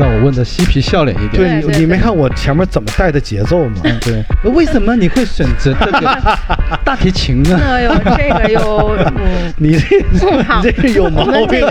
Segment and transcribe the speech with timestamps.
[0.00, 1.60] 让我问的嬉皮笑脸一点。
[1.60, 3.74] 对对你，你没看我前面怎么带的节奏吗？
[3.84, 4.24] 嗯，对。
[4.50, 6.00] 为什么你会选择这个
[6.82, 7.60] 大提琴呢？
[7.62, 10.18] 哎呦，这个又嗯， 你这你
[10.62, 11.60] 这是有毛病。
[11.60, 11.70] 个。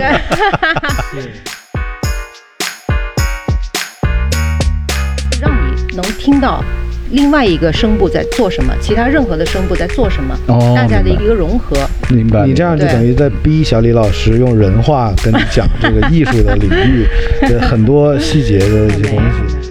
[5.40, 6.62] 让你能听到
[7.10, 11.76] 另外一个声部在做什么，其他任何的声部在做什么，哦大家的一个融合。
[12.14, 12.46] 明白。
[12.46, 17.06] 你这样就等于在逼小李老师用人话跟你讲这个艺术的领域
[17.48, 19.70] 的很多细节的一些东西。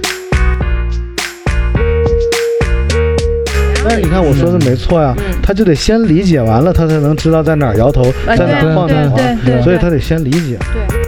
[3.88, 10.58] 但是你看我说的没错呀嗯，他就得先理解完了，他才能知道在哪儿摇头，啊在哪儿对晃弹对对对所以他得先理解。
[10.74, 10.99] 对。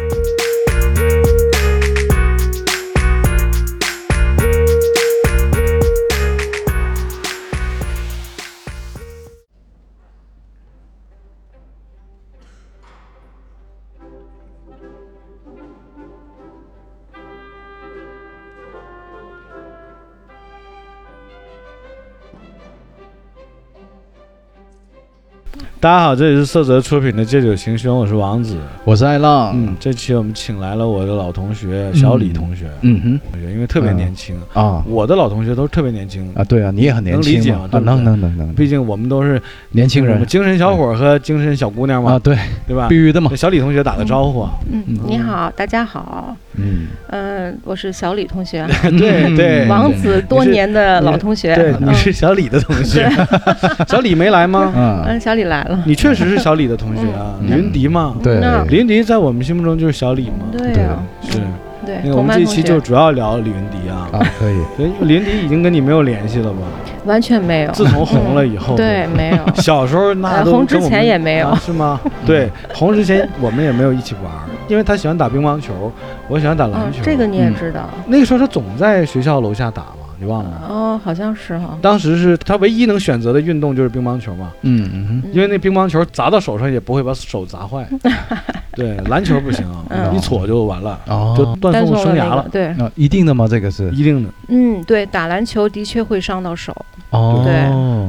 [25.82, 28.56] 大家好，这里是色泽出品的《借酒行凶》，我是王子。
[28.84, 29.52] 我是爱浪。
[29.56, 34.84] 嗯，这期我们请来了我的老同学小李同学，嗯同学因为特别年轻，啊。
[34.88, 36.32] 我的老同学都是特别年轻。
[36.36, 40.24] 啊，对啊，你也很年能理轻嘛啊，解吗能能能能，毕竟我们都是年轻人。
[40.28, 42.88] 精神小伙和精神小姑娘嘛，啊，对，对吧？
[42.88, 42.96] 必？
[42.98, 43.30] 须的嘛。
[43.32, 43.36] 那。
[43.36, 48.68] 小李同学打个招呼啊，嗯，你好，大家好，嗯，嗯，我是小李同学，
[49.00, 51.56] 对对，王子多年的老同学。
[51.56, 51.90] 对，嗯。
[51.90, 53.10] 你是小李的同学，
[53.90, 54.60] 小李没来吗？
[54.76, 55.71] 啊，嗯，小李来了。
[55.86, 61.40] 你确实是小李的同学啊，嗯李云迪嘛，对那李云迪在我们心目中就是小李嘛，对啊，是。
[61.84, 64.56] 对，那个我们这一期就主要聊李云迪啊，啊，可以。
[64.78, 66.60] 所以李云迪已经跟你没有联系了吧？
[67.06, 67.72] 完全没有。
[67.72, 69.38] 自从红了以后，对，没有。
[69.60, 72.00] 小时候那呃红之都跟我们前也没有啊是吗？
[72.24, 74.32] 对，红之前我们也没有一起玩，
[74.68, 75.92] 因为他喜欢打乒乓球，
[76.28, 77.90] 我喜欢打篮嗯球。，这个你也嗯知道。
[78.06, 80.62] 那个时候他总在学校楼下打嘛，你忘了？
[80.70, 81.76] 哦，好像是哈。
[81.82, 87.88] 当时是他唯一能选择的运动就是乒乓球嘛，嗯嗯因为那乒乓球砸到手上也不会把手砸坏。
[88.74, 90.98] 对，篮球不行，嗯一戳就完了，
[91.36, 93.46] 就断送生涯了对，啊，一定的吗？
[93.50, 94.30] 这个是一定的。
[94.48, 96.74] 嗯，对，打篮球的确会伤到手。
[97.10, 97.54] 哦，对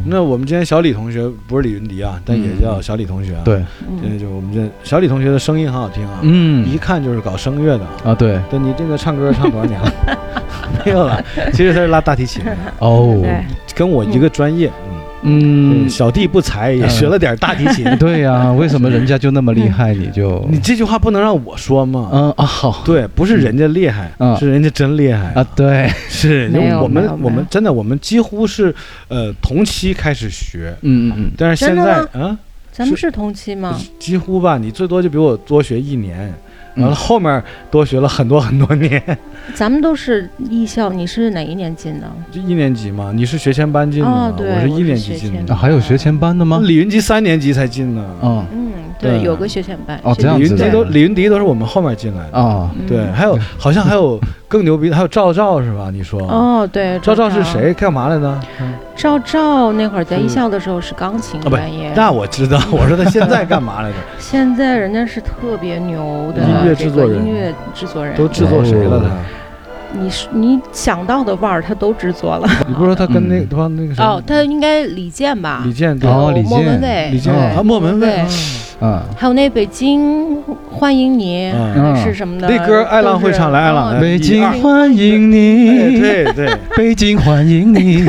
[0.07, 3.57] 那我们今天小李同学不是李云迪啊，但也叫小李同学啊。，对，
[4.01, 7.85] 这嗯，就我们这小李同学的声音很好听啊，嗯一看就是搞声乐的。
[8.05, 9.93] 啊，对，对你这个唱歌唱多少年了？
[10.85, 11.23] 没有了，
[11.53, 12.43] 其实他是拉大提琴，
[12.79, 13.23] 哦，
[13.75, 14.71] 跟我一个专业。
[15.25, 17.85] 嗯，嗯，小弟不才，也学了点大提琴。
[17.97, 22.11] 对呀，为什么人家就那么厉害，你就 你这句话不能让我说吗？
[22.13, 24.37] 嗯啊好对，不是人家厉害，嗯。
[24.37, 25.33] 是人家真厉害。
[25.35, 28.75] 啊，对，是，因为我们我们真的我们几乎是
[29.07, 32.37] 呃同期开始学，嗯嗯嗯，但是现在啊
[32.73, 33.79] 咱们是同期吗？
[34.01, 36.35] 几乎吧，你最多就比我多学一年，嗯
[36.77, 39.03] 完了后面多学了很多很多年。
[39.55, 42.11] 咱们都是艺校，你是哪一年进的？
[42.31, 46.61] 就一年级嘛，你是学前班进的嘛，哦对我是一年级进的啊，还有学前班的吗？
[46.63, 48.03] 李云迪三年级才进呢。
[48.23, 49.99] 啊嗯，对对，有个学前班。
[50.03, 52.39] 哦这样子李云迪都李云迪都是我们后面进来的。
[52.39, 54.21] 啊，嗯对，还有好像还有
[54.53, 55.89] 更牛逼的，还有赵照是吧？
[55.91, 56.21] 你说？
[56.29, 57.43] 哦，对，赵照是？
[57.43, 57.73] 谁？
[57.73, 58.39] 干嘛来的？
[58.61, 63.97] 嗯赵照那会儿在艺校的时候是钢琴专业，那我知道， 我说他现在干嘛来着？
[64.19, 69.42] 现在人家是特别牛的音乐制作人音乐制作人，都制作谁了哦他？
[70.01, 72.49] 你是你想到的腕儿他都制作了。
[72.69, 73.47] 你不是说他跟那嗯。
[73.47, 73.69] 对吧？
[73.77, 74.03] 那个谁？
[74.03, 75.63] 哦，他应该李健吧？
[75.65, 76.09] 李健对。
[76.11, 76.51] 哦李健。
[76.51, 77.33] 莫文蔚，李健。
[77.33, 77.43] 对。
[77.43, 78.07] 啊，莫文蔚。
[78.07, 78.17] 对。
[78.19, 78.27] 啊。
[78.81, 81.53] 啊，还有那北京欢迎你
[82.03, 86.51] 是什么的，那歌爱浪会唱来爱浪北京欢迎哎你，对对。
[86.77, 88.05] 北京欢迎你，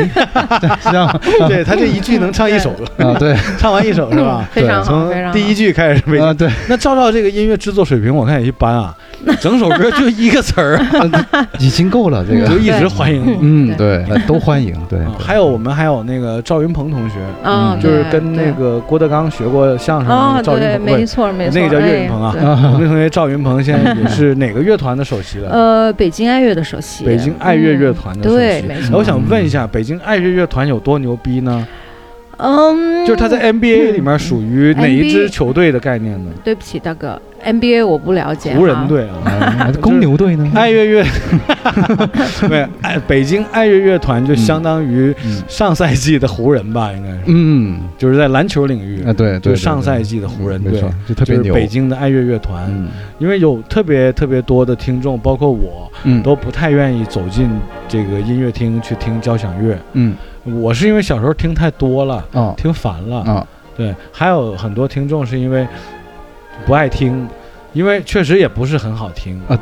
[0.82, 2.72] 这 样对，他这一句能唱一首。
[2.72, 3.36] 歌，啊，对。
[3.60, 4.44] 唱完一首是吧？
[4.52, 5.34] 非常好，从非常好。
[5.34, 6.26] 第一句开始北京。
[6.26, 8.96] 啊，对，那照照这个音乐制作水平，我看也一般啊，
[9.40, 10.80] 整首歌就一个词儿，
[11.60, 13.38] 已经够了，这个，就一直欢迎你。
[13.42, 22.42] 嗯，对，都欢迎，对，啊还有我们还有那个赵云鹏同学，啊，嗯就是跟那个郭德纲学过相声的那啊，个赵，云鹏，没错没错，那个叫岳云哎鹏啊对
[22.74, 25.50] 我们同学赵云鹏现在也是哪个乐团的首席了？
[25.50, 28.36] 呃，北京爱乐的首席，北京爱乐乐团的首席。
[28.38, 31.68] 对没错我想问一下，北京爱乐乐团有多牛逼呢？
[32.38, 36.32] 嗯，就是他在 NBA 里面属于哪一支球队的概念呢？
[36.44, 38.88] 对不起，大哥，NBA 我不了解，湖人。
[38.88, 39.30] 队啊。
[39.30, 40.50] 啊 公牛队呢？
[40.56, 41.06] 爱乐乐，
[42.48, 52.88] 对，爱北京爱乐乐团就相当于嗯上赛季的湖人吧，应该是，嗯，就是在篮球领域啊，对对，就上赛季的湖人队就特别牛，就是北京的爱乐乐团，嗯。
[53.20, 56.22] 因为有特别特别多的听众，包括我，嗯。
[56.24, 57.50] 都不太愿意走进
[57.88, 59.78] 这个音乐厅去听交响乐。
[59.94, 60.16] 嗯。
[60.46, 63.18] 我是因为小时候听太多了，啊听烦了。
[63.22, 65.68] 啊对，还有很多听众是因为
[66.66, 67.28] 不爱听，
[67.74, 69.60] 因为确实也不是很好听啊。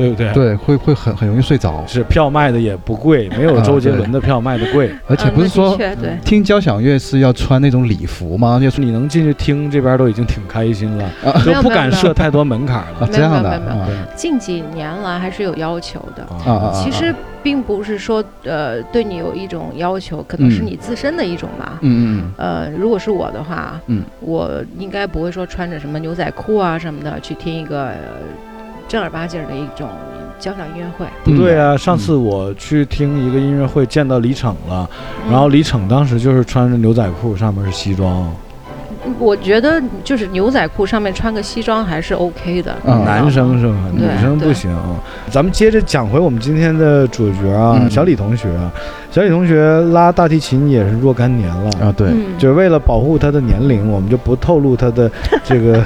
[0.00, 4.90] 对不对？，对，会会很很容易睡着，是票卖的也不贵，没有啊周杰伦的票卖的贵。
[5.06, 5.78] 而且不是说
[6.24, 8.58] 听交响乐是要穿那种礼服吗？
[8.58, 13.08] 就是你能进去听，这边都已经挺开心了，啊就不敢设太多门槛啊了。
[13.12, 16.22] 这样的没有没有近几年来还是有要求的。
[16.50, 21.78] 啊其实并不是说呃对你有一种要求，可能是嗯你自身的一种吧。
[21.82, 27.96] 嗯嗯呃，如果是我的话，嗯，我应该不会说穿着什么牛仔裤啊什么的去听一个、呃
[28.90, 29.88] 正儿八经的一种
[30.40, 31.06] 交响音乐会。
[31.36, 34.90] 对啊，上次我去听一个音乐会，见到李逞了，
[35.24, 35.30] 嗯。
[35.30, 38.28] 然后李逞当时就是穿着牛仔裤，上面是西装，
[39.20, 42.74] 我觉得就是牛仔裤上面穿个西装还是 OK 的。
[42.84, 43.04] 嗯。
[43.04, 43.76] 男生是吧？
[43.94, 44.76] 女生不行。
[45.30, 47.88] 咱们接着讲回我们今天的主角啊，嗯。
[47.88, 48.72] 小李同学啊，
[49.12, 51.70] 小李同学拉大提琴也是若干年了。
[51.80, 55.08] 啊，对，嗯，就是为了保护他的年龄，我们就不透露他的
[55.44, 55.84] 这个嗯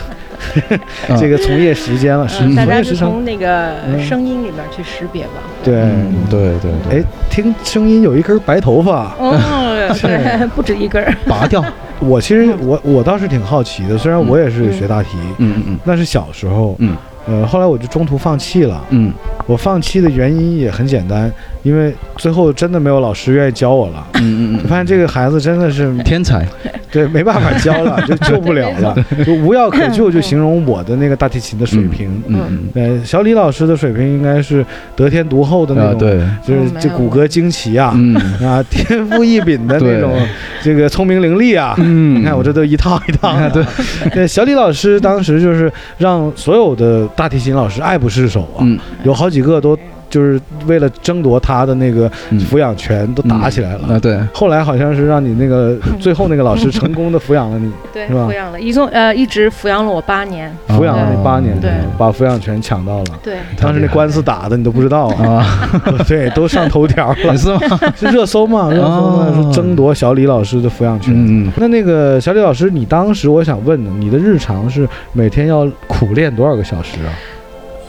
[1.19, 4.03] 这个从业时间了，时嗯，大家从那个嗯。
[4.03, 5.31] 声音里面去识别吧。
[5.63, 9.37] 对，嗯对对对，哎，听声音有一根白头发，哦，
[9.95, 10.07] 是，
[10.55, 11.05] 不止一根。
[11.27, 11.65] 拔掉，
[12.01, 16.97] 我其实我我倒是挺好奇的，虽然我也是学大提，嗯嗯那是小时候，嗯。
[17.27, 18.85] 呃，后来我就中途放弃了。
[18.91, 19.11] 嗯。
[19.47, 21.31] 我放弃的原因也很简单，
[21.65, 24.07] 因为最后真的没有老师愿意教我了。
[24.15, 24.69] 嗯嗯嗯。
[24.69, 26.47] 发现这个孩子真的是嗯，天才，
[26.93, 28.95] 对没办法教了， 就救不了了，
[29.27, 32.23] 就无药可救，就形容我的那个大提琴的水平。
[32.29, 34.65] 嗯对，小李老师的水平应该是
[34.95, 38.15] 得天独厚的那种，对，就是这骨骼惊奇啊，嗯。
[38.47, 40.15] 啊，天赋异禀的那种，
[40.63, 41.75] 这个聪明伶俐啊。
[41.79, 43.51] 嗯，你看我这都一套一套的。
[43.51, 43.65] 对，
[44.11, 48.79] 对，小李老师当时就是让所有的大提琴老师爱不释手啊，嗯。
[49.05, 49.79] 有好几个都
[50.15, 53.95] 就是为了争夺他的那个嗯抚养权都打起来了。
[53.95, 60.55] 啊，对，后来好像是让你那个 最后那个老师成功的抚养了你， 对，是吧抚养了，一共呃一直抚养了我八年。
[60.69, 63.05] 抚养了你八年，对把抚养权抢到了。
[63.25, 65.43] 对，当时那官司打的你都不知道啊，
[65.85, 67.59] 啊， 对，都上头条了，是吗？
[67.99, 68.71] 是热搜嘛？
[68.71, 71.13] 热搜嘛，哦说争夺小李老师的抚养权。
[71.13, 77.11] 嗯嗯那那个小李老师，你当时我想问呢，你的日常是每天要苦练多少个小时啊？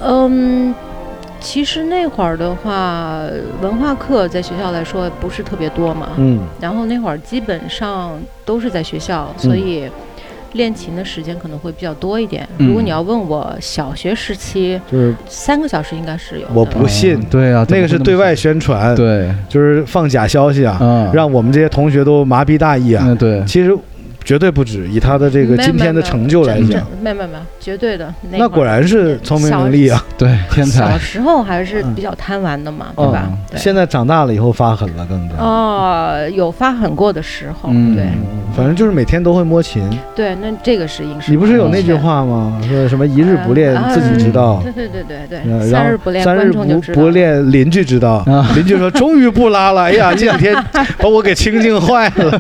[0.08, 0.74] 嗯，
[1.46, 3.22] 其实那会儿的话，
[3.62, 9.88] 文化课在学校来说不是特别多嘛，嗯，然后那会儿基本上都是在学校，所以
[10.54, 12.50] 练琴的时间可能会比较多一点。
[12.58, 12.68] 嗯。
[12.68, 16.54] 如果你要问我小学时期，就是三个小时应该是有的。
[16.56, 17.16] 我不信。
[17.16, 23.04] 哦对啊，那个是对外宣宣传，，对，就是放假消息啊，啊，让我们这些同学都麻痹大意啊。
[23.08, 23.72] 嗯对，其实
[24.26, 28.14] 绝对不止，以他的这个今天的成就来讲，没有没有没有，绝对的。
[28.32, 30.04] 那果然是聪明伶俐啊。
[30.18, 33.30] 对，天才小，时候还是比较贪玩的嘛，对吧？
[33.56, 35.36] 现在长大了以后发狠了，更加。
[35.38, 38.24] 哦，有发狠过的时候，嗯对嗯
[38.56, 39.84] 反正就是每天都会摸琴。
[40.16, 41.30] 对，那这个是应试。
[41.32, 41.96] 你不是有那句？
[41.96, 42.62] 话吗？
[42.68, 47.02] 说什么一日不练啊自己知道，对对对对对，呃然后三日不练观三日不众就知道。
[47.02, 48.52] 不练邻居知道啊。
[48.56, 50.54] 邻居说终于不拉了，哎呀，这两天
[50.98, 52.32] 把我给清静坏了。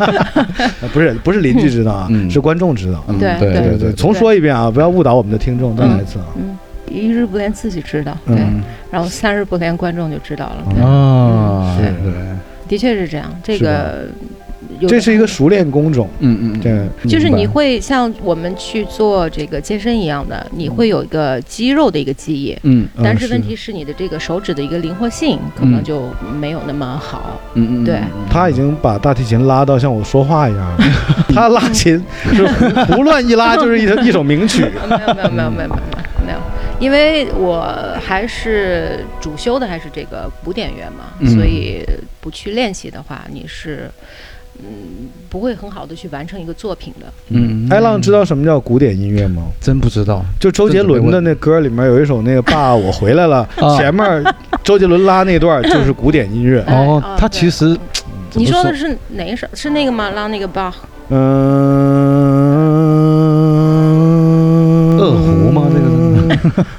[0.81, 3.03] 呃 不是不是邻居知道啊，嗯是观众知道。
[3.07, 6.25] 嗯对对对对，重说一遍啊，不要误导我们的听众，再来一次啊。
[6.35, 6.57] 嗯，
[6.89, 10.63] 一日不练自己知道，对，嗯然后三日不练观众就知道了。
[10.73, 12.13] 对，啊，对对，
[12.67, 13.25] 的确是这样。
[13.43, 14.34] 这个有
[14.87, 22.57] 这是一个熟练工种，嗯嗯，对就是你会像我们去做这个健身一样的，你会有一个肌肉的一个记忆。
[22.63, 27.39] 嗯嗯但是问题是你的这个手指的一个灵活性可能就没有那么好。
[27.53, 27.99] 嗯嗯，对。
[28.29, 30.77] 他已经把大提琴拉到像我说话一样，
[31.33, 32.03] 他拉琴
[32.33, 34.61] 是胡胡乱一拉就是一一首名曲。
[34.89, 36.39] 没有没有没有没有没有没有没有，
[36.79, 37.65] 因为我
[38.03, 41.27] 还是主修的还是这个古典乐嘛，嗯。
[41.35, 41.85] 所以
[42.19, 43.89] 不去练习的话，你是
[44.59, 47.05] 嗯不会很好的去完成一个作品的。
[47.29, 49.43] 嗯，艾浪知道什么叫古典音乐吗？
[49.59, 54.23] 真不知道，就周杰伦的那歌里面有一首那个“爸，我回来了”， 啊前面
[54.63, 56.63] 周杰伦拉那段就是古典音乐。
[56.67, 57.77] 哦，他其实
[58.33, 59.45] 你说的是哪一首？
[59.53, 60.09] 是那个吗？
[60.11, 60.73] 拉那个爸？
[61.09, 62.14] 嗯，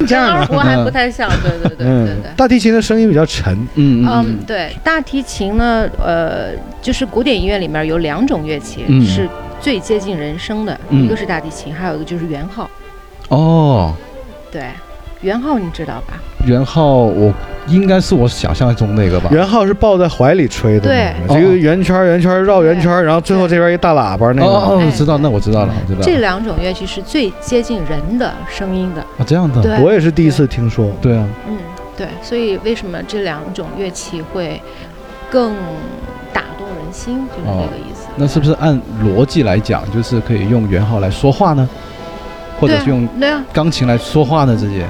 [0.07, 0.47] 这样的。
[0.57, 1.29] 我还不太像。
[1.43, 2.31] 对对对对嗯对，。
[2.37, 9.29] 大提琴的声音比较沉，嗯嗯，对，大提琴呢，呃，就是古典音乐里面有两种乐器、嗯是
[9.61, 12.71] 最接近人声的，嗯一个是大提琴，还有一个就是圆号。
[13.29, 13.93] 哦，
[14.53, 14.63] 对，
[15.27, 16.15] 圆号你知道吧？
[16.45, 17.35] 元昊我
[17.67, 24.47] 应该是我想象中那个吧，圆号是抱在怀里吹的对一个，圆圈圆圈绕圆圈，然后最后这边一大喇叭那个。
[24.47, 29.01] 哦我知道，那我知道了，我知道，这两种乐器是最接近人的声音的。
[29.03, 30.93] 啊这样的，对我也是第一次听说。
[31.03, 31.59] 对啊，嗯，
[31.97, 34.63] 对，所以为什么这两种乐器会
[35.29, 35.57] 更
[36.33, 38.07] 打动人心，就是哦这个意思。
[38.15, 41.69] 那是不是按逻辑来讲，就是可以用元昊来说话呢？
[42.59, 43.07] 或者是用
[43.53, 44.57] 钢琴来说话呢？
[44.59, 44.87] 这些，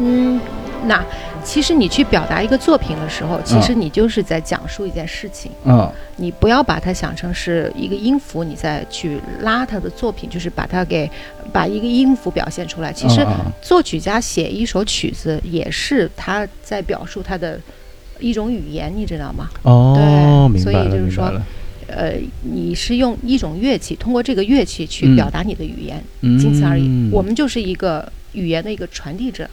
[0.00, 0.40] 嗯，
[0.86, 1.04] 那
[1.44, 5.50] 其实你去表达一个作品的时候，其实你就是在讲述一件事情。
[5.64, 11.10] 嗯你不要把它想成是一个音符，你再去拉他的作品，就是把它给
[11.50, 12.92] 把一个音符表现出来。
[12.92, 13.26] 其实
[13.62, 17.58] 作曲家写一首曲子，也是他在表述他的
[18.18, 19.48] 一种语言，你知道吗？
[19.62, 20.04] 哦，对
[20.52, 21.32] 明白，所以就是说
[21.86, 27.08] 呃，你是用一种乐器，通过这个乐器去嗯表达你的语言，嗯仅此而已。
[27.10, 29.48] 我们就是一个语言的一个传递者。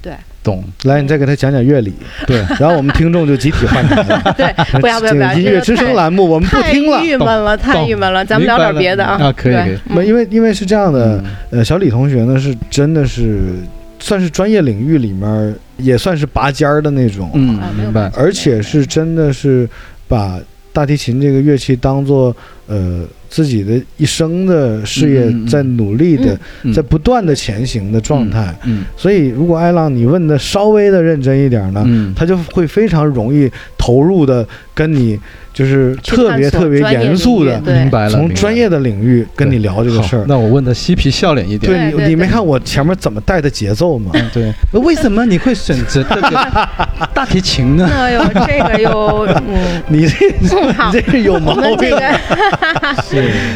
[0.00, 0.12] 对
[0.42, 1.92] 懂，来，你再给他讲讲乐理，
[2.26, 4.34] 对，然后我们听众就集体换台了。
[4.36, 4.46] 对，
[4.80, 7.02] 不要不要不要，这个音乐之声栏目我们不听了。
[7.04, 9.18] 郁闷了，太郁闷了，咱们聊点别的啊。
[9.20, 11.18] 啊可以对可以嗯因为因为是这样的，
[11.50, 13.56] 嗯呃，小李同学呢是真的是
[13.98, 19.68] 算是专业领域里面也算是拔尖儿的那种，嗯明白而且是真的是
[20.06, 20.38] 把
[20.72, 22.34] 大提琴这个乐器当做
[22.68, 28.54] 呃自己的一生的事业在努力的，嗯在不断的前行的状态。
[28.64, 35.18] 嗯所以，如果艾浪你问的稍微的认真一点呢，嗯，他就会非常容易投入的跟你
[35.58, 40.24] 就是特别特别严肃的明白了，从专业的领域跟你聊这个事儿。
[40.28, 44.12] 那我问的嬉皮笑脸一点，对你，你没看我前面怎么带的节奏吗？
[44.14, 46.68] 嗯对，为什么你会选择这个
[47.12, 47.90] 大提琴呢？
[47.92, 50.30] 哎呦，这个又 嗯，你这
[50.74, 50.92] 好。
[50.92, 51.98] 你这是有毛我们这病。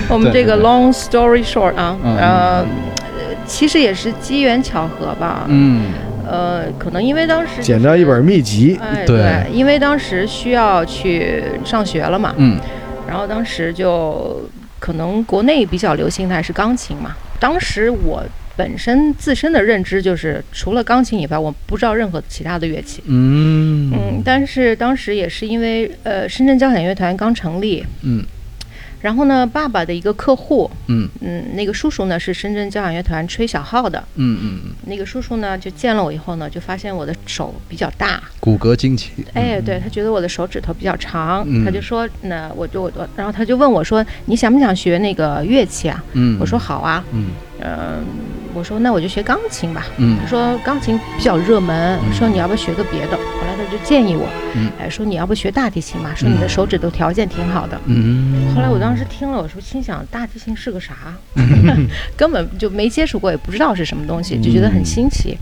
[0.09, 2.17] 我们这个 long story short 啊，嗯。
[2.17, 2.67] 呃，
[3.47, 5.45] 其实也是机缘巧合吧。
[5.47, 5.85] 嗯
[6.27, 9.19] 呃，可能因为当时捡到一本秘籍，哎，对。
[9.19, 12.59] 对，因为当时需要去上学了嘛，嗯。
[13.09, 14.49] 然后当时就
[14.79, 17.17] 可能国内比较流行的还是钢琴嘛。
[17.39, 18.23] 当时我
[18.57, 23.03] 本身自身的认知就是，除了钢琴以外，我不知道任何其他的乐器。
[23.07, 23.91] 嗯。
[23.93, 28.25] 嗯，但是当时也是因为呃，深圳交响乐团刚成立，嗯
[29.03, 31.09] 然后呢，爸爸的一个客户，嗯。
[31.21, 41.65] 嗯，那个叔叔呢是深圳交响乐团吹小号的，嗯嗯嗯，那个叔叔呢就见了我以后呢，就发现我的手比较大，骨骼惊奇，哎，对他觉得我的手指头比较长，嗯。
[41.65, 46.03] 他就说，那我就我，然后他就问我说，你想不想学那个乐器啊？
[46.13, 47.31] 嗯，我说好啊，嗯
[47.65, 48.05] 嗯、
[48.55, 49.87] 我说那我就学钢琴吧。
[49.99, 53.17] 嗯他说钢琴比较热门，嗯说你要不要学个别的？
[53.17, 56.13] 后来他就建议我，嗯哎，说你要不学大提琴吧？
[56.15, 57.81] 说你的手指头条件挺好的。
[57.87, 60.95] 嗯，后来我当时听了，我说心想大提琴是个啥？
[62.17, 65.37] 根本就没接触过，也不知道是什么东西，就觉得很新奇。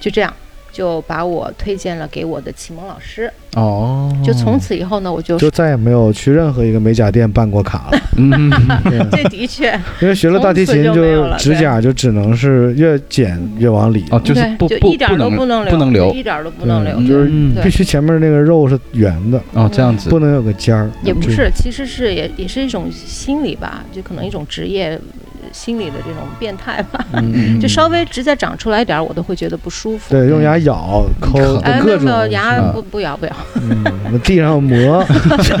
[0.00, 0.34] 就这样，
[0.72, 3.30] 就把我推荐了给我的启蒙老师。
[3.54, 8.00] 哦，就从此以后呢，我就就再也没有去任何一个美甲店办过卡了。
[8.16, 8.50] 嗯
[9.12, 16.96] 这的确因为学了大提琴，就指甲就只能是越剪越往里，哦，就是不不一点都不能不能留一点儿都不能留。
[17.02, 17.30] 就是
[17.62, 20.90] 必须前面那个肉是圆的，哦这样子，不能有个尖儿。
[21.02, 30.10] 也不，是其实是也也是一种心理吧，就可能一种职业呃心理的这种变态吧，嗯 就稍微指甲长出来一点儿，我都会觉得不舒服。
[30.10, 35.04] 对，用牙咬、抠嗯哎，没各种有没有，牙啊不不咬不咬，嗯，地上磨，
[35.42, 35.60] 蹭，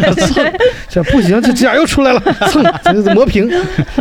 [0.88, 2.20] 这不行，这指甲又出来了，
[2.50, 3.50] 蹭，这磨平。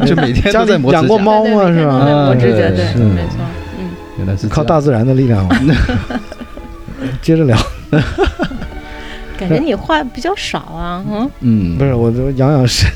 [0.06, 1.66] 就每天家里都在磨养过猫吗？
[1.66, 2.00] 对对是吧？
[2.00, 3.38] 每天都在磨指甲，对没错，
[3.80, 3.90] 嗯。
[4.18, 5.48] 原来是靠大自然的力量。
[7.22, 7.58] 接着聊，
[9.42, 11.78] 感觉你话比较少啊，嗯，嗯。
[11.78, 12.88] 不是我就养养身，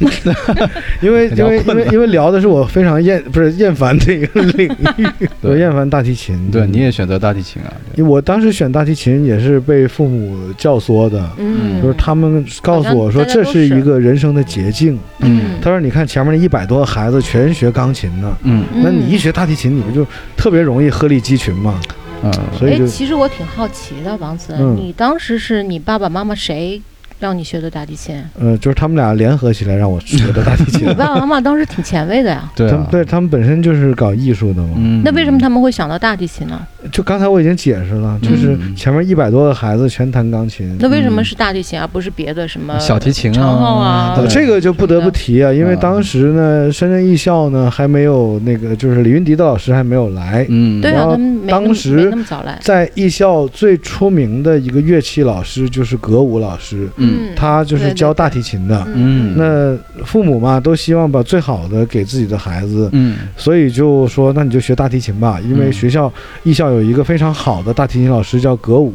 [1.02, 5.08] 因为因为因为因为聊的是我非常厌不是厌烦的一个 领域，
[5.42, 6.52] 我厌烦大提琴。
[6.52, 7.74] 对，你也选择大提琴啊？
[7.96, 15.00] 因为我当时选大提琴也是被父母教唆的，嗯，就是他们告诉我说这是是一个人生的捷径。
[15.20, 15.60] 嗯。
[15.62, 18.66] 他说：“你看前面那一百多个孩子全学钢琴呢，嗯。
[18.84, 20.06] 那你一学大提琴，你不就
[20.38, 21.80] 特别容易鹤立鸡群嘛？
[22.24, 26.82] 嗯，哎，所以就其实我挺好奇的，王子，嗯你当时是你爸爸妈妈谁
[27.20, 28.22] 让你学的大提琴？
[28.40, 30.94] 呃，就是他们俩联合起来让我学的大提琴你。
[30.94, 32.52] 爸爸妈妈当时挺前卫的呀。
[32.56, 34.76] 对啊，他们对他们本身就是搞艺术的嘛。
[34.78, 36.62] 嗯，那为什么他们会想到大提琴呢？
[36.92, 38.76] 就刚才我已经解释了，就是嗯。
[38.76, 40.76] 前面一百多个孩子全弹钢琴。
[40.80, 43.34] 那为什么是大提琴而不是别的什么小提琴啊。
[43.34, 44.14] 长号啊？
[44.18, 50.46] 呃，对这个就不得不提啊，因为嗯当时呢，深圳艺校呢还没有那个，就是李云迪的老师还没有来。
[50.50, 52.60] 嗯，对啊，然后他们没那么当时没那么早来。
[52.62, 57.34] 在艺校最出名的一个乐器老师就是格武老师，嗯。
[57.36, 58.86] 他就是教大提琴的。
[58.94, 59.34] 嗯。
[59.36, 63.18] 那父母嘛，都希望把最好的给自己的孩子，嗯。
[63.38, 65.74] 所以就说那你就学大提琴吧，因为嗯。
[65.74, 66.12] 学校
[66.44, 68.94] 艺校有一个非常好的大提琴老师叫格武。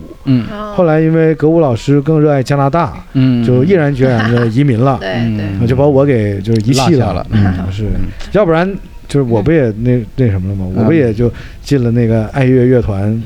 [0.74, 7.26] 后来因为格武老师更热爱加拿大，嗯，就毅然决然的移民了，对 嗯对，那就把我给就是遗弃了。
[7.30, 7.86] 嗯，嗯是，
[8.32, 8.72] 要不然。
[9.08, 10.66] 就是我不也那那什么了吗？
[10.76, 11.28] 我不也就
[11.64, 13.20] 进了那个爱乐乐团，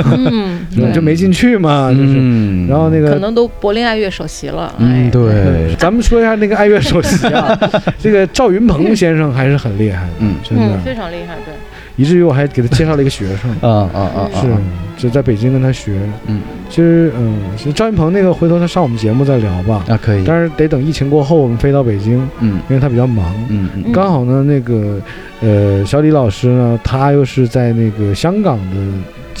[0.94, 2.14] 就没进去嘛，就是。
[2.16, 4.74] 嗯，然后那个可能都柏林爱乐首席了。
[4.78, 7.54] 嗯哎，对，咱们说一下那个爱乐首席啊，
[8.00, 10.36] 这个赵云鹏先生还是很厉害的，嗯。
[10.42, 10.64] 真的。
[10.64, 11.52] 嗯，非常厉害，对，
[12.00, 14.40] 以至于我还给他介绍了一个学生，啊啊啊啊！
[14.40, 14.48] 是
[14.96, 16.00] 就在北京跟他学。
[16.26, 16.40] 嗯
[16.70, 20.24] 其实嗯，其实赵云鹏那个回头他上我们节目再聊吧，啊，可以。
[20.24, 23.34] 但是得等疫情过后我们飞到北京，嗯因为他比较忙。
[23.50, 24.98] 嗯嗯刚好呢，那个
[25.40, 28.76] 呃，小李老师呢，他又是在那个香港的，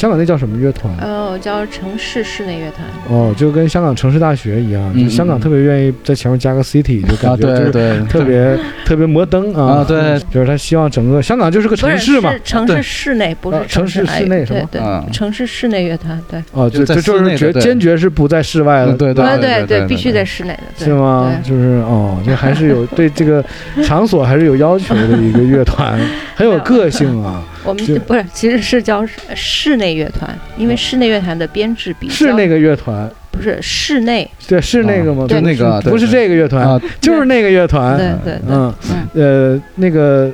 [0.00, 0.90] 香港那叫什么乐团？
[0.98, 2.86] 呃，我叫城市室内乐团。
[3.10, 9.80] 哦，就跟香港城市大学一样，嗯就香港特别愿意在前面加个 city，就啊，感觉就是对对，特别特别摩登啊。
[9.80, 12.40] 啊对，就是他希望整个香港就是个城市嘛是。
[12.42, 14.80] 城市室内，不啊是城城市室内是吗对
[15.12, 21.30] 城市室内乐团，对哦，就在就就是决坚决是不在室外的，嗯对对对对对，对必须在室内的，对是吗？
[21.44, 23.44] 就是哦，就还是有对这个
[23.84, 26.00] 场所还是有要求的一个乐团，
[26.34, 27.42] 很有个性啊。
[27.64, 35.26] 我们不是，其实是叫室内乐团，因为室内乐团的编制比较是那个乐团，不是室内，对，是那个吗？
[35.28, 37.96] 对就那个不是这个乐团，啊，就是那个乐团。
[37.96, 38.74] 对对对，嗯
[39.14, 40.30] 嗯，呃，那个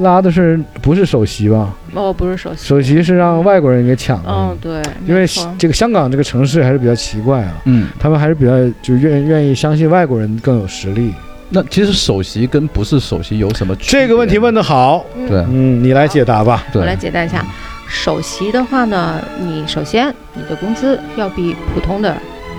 [0.00, 1.74] 拉的是不是首席吧？
[1.94, 4.32] 哦，不是首席，首席是让外国人给抢了。
[4.32, 5.26] 嗯，对，因为
[5.58, 11.12] 这个香港这个城市还是比较奇怪啊，嗯，他们还是比较就愿愿意相信外国人更有实力。
[11.50, 14.02] 那其实首席跟不是首席有什么区别？
[14.02, 15.38] 这个问题问得好，嗯对。
[15.50, 16.64] 嗯，你来解答吧。
[16.72, 16.80] 对。
[16.80, 17.44] 我来解答一下。
[17.88, 22.16] 首席的话呢，你首先你的工资要比普通的，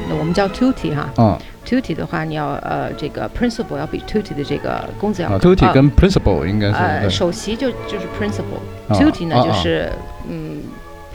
[0.09, 1.09] 那我们叫 tutti 哈。
[1.17, 5.49] 嗯，tutti 的话你要呃这个 principal 要比 tutti 的这个工资要啊高。
[5.49, 9.89] ，tutti 呃跟 principal 应该是呃首席就就是 principal，啊 tutti 呢就是
[10.27, 10.57] 嗯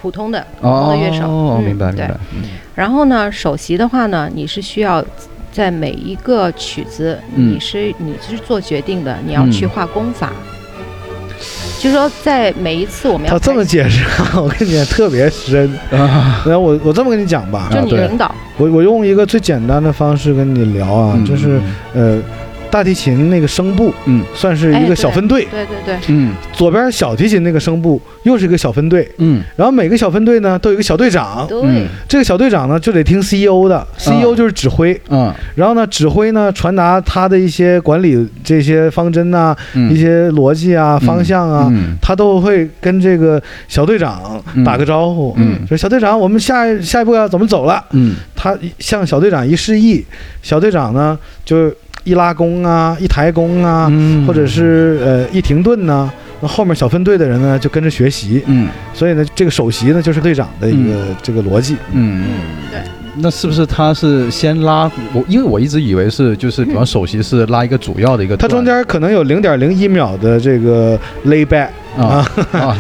[0.00, 1.28] 普通的普通的乐手。
[1.28, 2.42] 哦，嗯明白明白，嗯。
[2.75, 5.04] 然后呢，首席的话呢，你是需要
[5.56, 7.54] 在每一个曲子，嗯。
[7.54, 10.30] 你是你是做决定的，你要去嗯画功法。
[11.78, 15.70] 就是说，在每一次我们要他这么解释啊，我跟你讲特别深。
[15.90, 18.06] 啊，然后我我这么跟你讲吧，就你对。
[18.06, 21.60] 领导，我我用一个最简单的方式跟你聊啊，嗯就是
[21.94, 22.18] 呃，
[22.70, 24.25] 大提琴那个声部嗯。
[24.35, 26.34] 算是一个小分队，对对对，嗯。
[26.52, 29.43] 左边小提琴那个声部又是一个小分队，嗯。
[29.56, 31.60] 然后每个小分队呢都有一个小队长，对。
[31.64, 31.86] 嗯。
[32.08, 35.32] 这个小队长呢就得听 CEO 的，CEO 就是指挥，嗯。
[35.54, 41.97] 然后呢指挥呢传达他的一些管理这些方针呐、嗯，一些逻辑啊、方向啊，嗯。
[42.02, 45.67] 他都会跟这个小队长打个招呼，嗯。
[45.67, 47.84] 说小队长，我们下一下一步要怎么走了？
[47.93, 48.17] 嗯。
[48.34, 50.04] 他向小队长一示意，
[50.43, 51.73] 小队长呢就
[52.06, 58.69] 一拉弓啊，一抬弓啊，嗯，或者是呃一停顿呐、那后面小分队的人呢就跟着学习，嗯。
[58.95, 61.75] 所以呢这个首席呢就是队长的一个、这个逻辑。
[61.92, 62.25] 嗯。
[62.25, 62.26] 嗯
[62.71, 62.80] 对。
[63.19, 65.25] 那是不是他是先拉我？
[65.26, 72.23] 因为我一直以为是就是，比方首席是拉一个主要的一个段，它中间可能有零点零一秒的这个 lay back，啊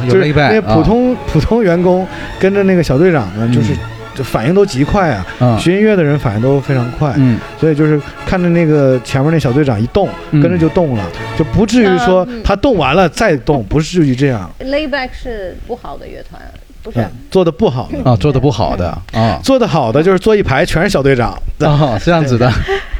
[0.06, 2.06] 就是为普通、普通员工
[2.38, 3.78] 跟着那个小队长呢，就是嗯
[4.16, 5.26] 就反应都极快啊。
[5.38, 7.38] 啊学音乐的人反应都非常快，嗯。
[7.60, 10.40] 所以就是看着那个前面那小队长一动，嗯。
[10.40, 11.04] 跟着就动了，
[11.38, 12.42] 就不至于说嗯。
[12.42, 14.50] 他动完了再动，不至于这样。
[14.60, 16.40] ，layback 是不好的乐团，
[16.82, 16.98] 不是？
[17.00, 19.38] 嗯，做的不好的，啊做的不好的啊。
[19.44, 21.30] 做的好的就是坐一排全是小队长。
[21.60, 22.50] 啊这样子的。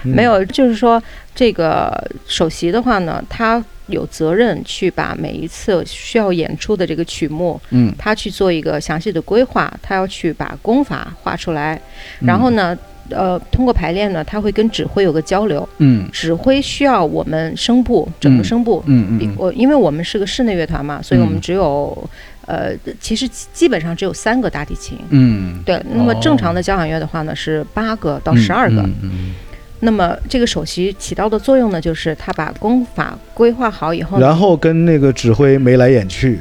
[0.05, 0.13] 嗯。
[0.15, 1.03] 没有，就是说
[1.35, 1.93] 这个
[2.27, 7.93] 首席的话呢，他有责任去把每一次需要演出的这个曲目，嗯。
[7.99, 11.81] 他去做一个详细的规划，他要去把功法画出来，
[12.21, 12.77] 然后呢，
[13.11, 16.09] 呃，通过排练呢，他会跟指挥有个交流，嗯。
[16.13, 19.19] 指挥需要我们声部整个声部，比嗯。
[19.21, 21.41] 嗯我因为我们是个室内乐团嘛，所以我们嗯。
[21.41, 22.11] 只有。
[22.47, 22.71] 呃，
[23.01, 25.61] 其实基本上只有三个大提琴，嗯。
[25.65, 25.83] 对。
[25.93, 26.19] 那么哦。
[26.23, 28.83] 正常的交响乐的话呢，是八个到十二个。
[28.83, 29.35] 嗯嗯
[29.81, 36.41] 那么这个首席起到的作用呢，就是他把功法规划好以后，然后跟那个指挥眉来眼去，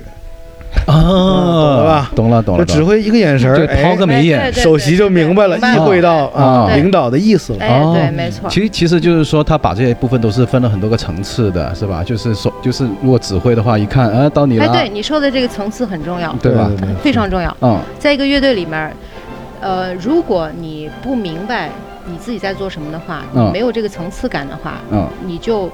[0.88, 0.93] 啊。
[0.95, 2.12] 懂了吧？
[2.15, 4.52] 懂了懂了，就指挥一个眼神儿，就抛哎个眉眼。
[4.54, 6.82] 首席就明白了，意会到啊对。
[6.82, 7.60] 领导的意思了。
[7.60, 12.04] 哎，哦对，没错，其实其实就是说，他把这些部分都是分了很多个层次的，是吧？
[12.04, 16.71] 就是说，就是如果指挥的话，一看，啊，到你了，哎，对你说的这个层次很重要，对吧？
[17.04, 17.56] 非常重要。
[17.62, 17.78] 嗯。
[18.00, 18.91] 在一个乐队里面，
[19.60, 21.69] 呃，如果你不明白
[22.06, 23.48] 你自己在做什么的话，嗯。
[23.48, 25.08] 你没有这个层次感的话，嗯。
[25.26, 25.70] 你就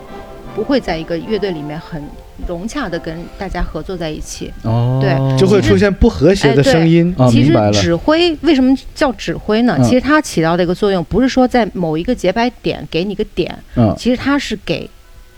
[0.56, 2.02] 不会在一个乐队里面很
[2.48, 4.52] 融洽的跟大家合作在一起。
[4.64, 7.14] 哦，对就会出现不和谐的声音。
[7.18, 9.76] 啊，其实指挥为什么叫指挥呢？
[9.78, 9.84] 嗯。
[9.84, 13.94] 其实它起到的一个作用，不是说在某一个节拍点给你个点，嗯。
[13.98, 14.90] 其实它是给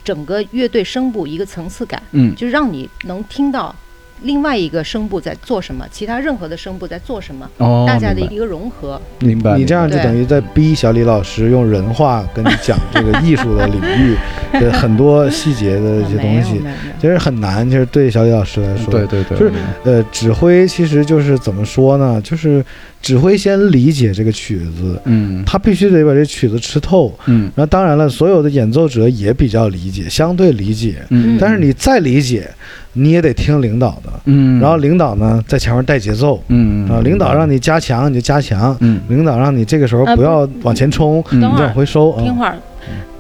[0.03, 2.33] 整个乐队声部一个层次感，嗯。
[2.35, 3.75] 就是让你能听到
[4.21, 9.01] 另外一个声部在做什么，其他任何的声部在做什么，哦，大家的一个融合。
[9.19, 14.15] 明白，你这样就等于在逼小李老师用人话跟你讲这个艺术的领域，
[14.59, 16.61] 的很多细节的一些东西，
[17.01, 17.69] 其实很难。
[17.69, 22.21] 其实对小李老师来说，对对对，就是呃，指挥其实就是怎么说呢？
[22.21, 22.63] 就是
[23.03, 27.13] 指挥先理解这个曲子，嗯他必须得把这曲子吃透。
[27.27, 31.03] 嗯然后当然了，所有的演奏者也比较理解，相对理解。
[31.09, 32.49] 嗯，但是你再理解，
[32.93, 34.11] 你也得听领导的。
[34.25, 42.23] 嗯，然后领导呢，在前面带节奏嗯啊，领导让你加强你就加强，嗯领导让你这个时候啊不不要往前冲，嗯你就往回收啊。
[42.23, 42.57] 听会儿。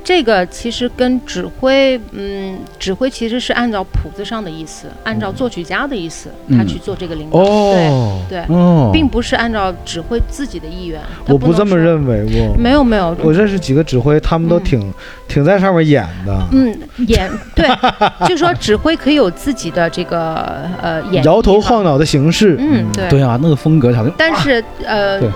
[0.03, 7.39] 这个其实跟指挥，嗯，指挥其实是按照谱子上的意思，按照作曲家的意思，嗯他去做这个领导。
[7.39, 10.99] 哦，对对，哦，并不是按照指挥自己的意愿。
[11.25, 11.73] 他我不这么。
[11.77, 14.93] 认为，我没有没有，我认识几个指挥，他们都嗯挺
[15.27, 16.73] 挺在上面演的，嗯，
[17.07, 17.67] 演对，
[18.27, 22.55] 就说指挥可以有自己的这个呃演摇头晃脑的形式。
[22.59, 23.09] 嗯，对。
[23.09, 25.29] 对啊，那个风格好像，但是呃对，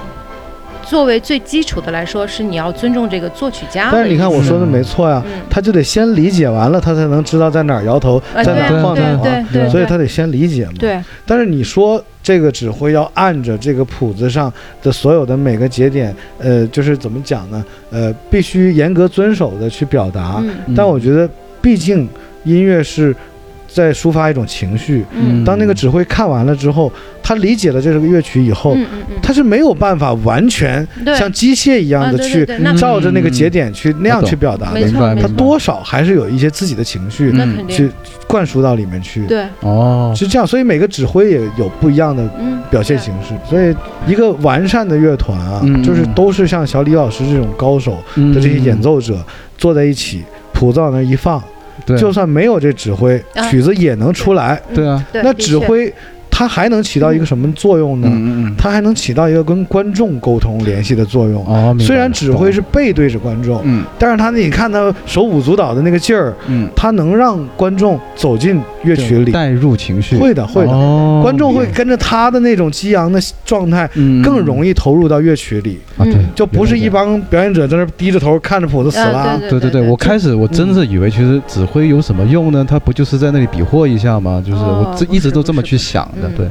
[0.87, 3.89] 作为最基础的来说，是你要尊重这个作曲家。
[3.91, 10.73] 但是你看我说的没错呀，嗯，他就得先理解完了，他才能知道在哪儿摇头，呃在哪儿晃脑啊，对对，所以他得先理解嘛。
[10.79, 17.65] 对但是你说这个指挥要按着这个谱子上的所有的每个节点，呃，就是怎么讲呢？
[17.91, 20.41] 呃，必须严格遵守的去表达。
[20.75, 21.29] 但我觉得，
[21.61, 22.07] 毕竟
[22.45, 23.13] 音乐是
[23.77, 25.05] 在抒发一种情绪。
[25.11, 25.43] 嗯。
[25.45, 30.85] 当那个指挥看完了之后，他理解了这个乐曲以后，嗯嗯嗯，他是没有办法完全
[31.17, 32.45] 像机械一样啊的去
[32.77, 35.15] 照着那个节点去那样去表达的。
[35.21, 37.33] 他多少还是有一些自己的情绪
[37.67, 37.89] 去
[38.27, 39.25] 灌输到里面去。
[39.27, 43.33] 对，哦，是这样，所以每个指挥也有不一样的嗯，表现形式。
[43.47, 49.23] 所以一个完善的乐团啊，嗯就是都是像小李老师这种高手嗯的这些演，奏者
[49.57, 51.41] 坐在一起，谱子往那一放，
[51.85, 53.49] 对，就算没有这指挥，啊。
[53.49, 54.61] 曲子也能出来。
[54.69, 55.93] 嗯对啊，那指挥
[56.37, 58.07] 它还能起到一个什么作用呢？
[58.11, 61.43] 嗯嗯嗯，它还能起到一个跟观众沟通联系的作用。
[61.47, 69.31] 哦，虽然指挥是，背对着观众，嗯但是他你看他手舞足蹈的那个劲儿，嗯，他能让观众走进乐曲里。
[69.31, 70.71] 带入情绪，会的，会的。
[70.71, 82.63] 哦，观众会跟着他的那种激昂的状态，嗯更容易投入到乐曲里，啊，对嗯，就不是一帮表演者在那低着头看着谱子死了对对对对，我开始我真是以为其实指挥有什么用呢？
[82.63, 84.43] 他不就是在那里比划一下吗？
[84.45, 86.47] 就是我这一直都这么去想的，对，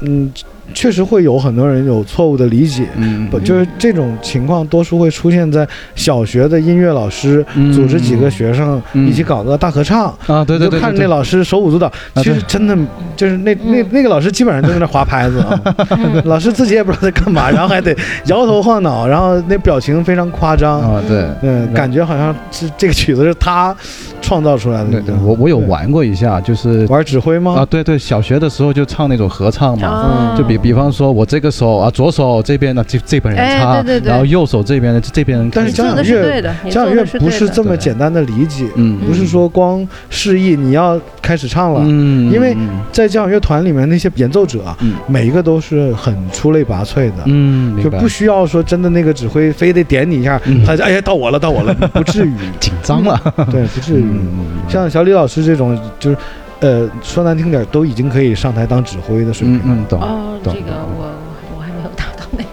[0.00, 0.32] 嗯，
[0.74, 2.88] 确实会有很多人有错误的理解。
[2.96, 9.08] 嗯不，就是这种情况，多数会出现在小学的音乐老师嗯组织几个学生嗯。
[9.08, 12.76] 一起搞个大合唱，啊，对对对，就看着那老师手舞足蹈，其实真的
[13.16, 13.86] 就是那那嗯。
[13.90, 21.26] 那个老师基本上就在那划拍子啊，嗯 老师自己也不知道在干嘛，然后还得摇头晃脑，然后那表情非常夸张，啊，对。
[21.42, 23.74] 嗯，感觉好像是这个曲子是他
[24.20, 24.90] 创造出来的。
[24.90, 27.54] 对对，我我有玩过一下，就是玩指挥吗？
[27.58, 34.08] 啊，对对，小学的时候就唱那种合唱嘛，哦就比比方说我这个手啊，左手这边呢这这边人哎，对对对。
[34.08, 41.80] 然后右手这边呢这边人但是交响乐交响乐不是这么简单的理解，嗯不是说光示意你要开始唱了。
[41.84, 44.64] 嗯，因为嗯在交响乐团里面，那些演奏者
[45.06, 50.64] 每一个都是很出类拔萃的，就不需要说真的那个指挥非得点你一下，嗯。
[50.64, 53.18] 他就哎呀到我了到我了，不至于， 紧张了，
[53.50, 54.04] 对，不至于。
[54.04, 54.28] 嗯。
[54.68, 56.16] 像小李老师这种，就是
[56.60, 59.56] 呃说难听点，都已经可以上台当指挥的水平。
[59.58, 61.10] 嗯嗯懂哦，这懂个我
[61.56, 62.50] 我还没有达到那种。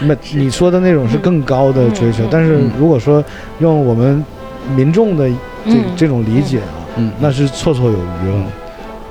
[0.00, 3.22] 那你说的那种是更高的追求，但是嗯如果说
[3.60, 4.24] 用我们
[4.74, 5.28] 民众的
[5.64, 8.46] 这、嗯这种理解啊，嗯，那是绰绰有余了。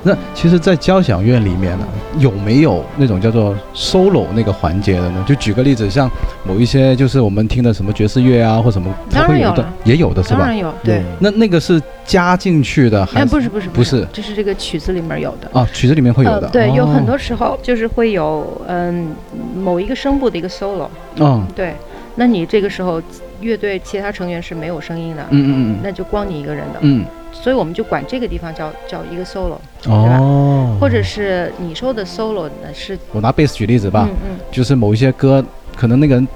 [0.02, 1.86] 那其实，在交响乐里面呢，
[2.18, 5.24] 有没有那种叫做 solo 那个环节的呢？
[5.26, 6.10] 就举个例子，像
[6.44, 10.40] 某一些就是我们听的什么爵士乐啊，或什么，它会有的当然有了，也有的是吧？
[10.40, 15.48] 当然有，对，那那个是加进去的，还哎，不是不是不是这是这个曲子里面有的。
[15.52, 15.66] 啊？
[15.72, 19.14] 曲子里面会有的，呃，对，有很哦多时候就是会有嗯
[19.56, 20.88] 某一个声部的一个 solo，
[21.18, 21.74] 嗯，对，
[22.16, 23.00] 那你这个时候
[23.40, 25.78] 乐队其他成员是没有声音的，嗯嗯嗯。
[25.82, 34.38] 那就光你一个人的，嗯所以我们就管这个地方叫叫一个 solo，嗯哦，或者是你说的 solo 呢是我拿贝斯举例子吧，嗯嗯。
[34.52, 36.28] 就是某一些歌，可能那个人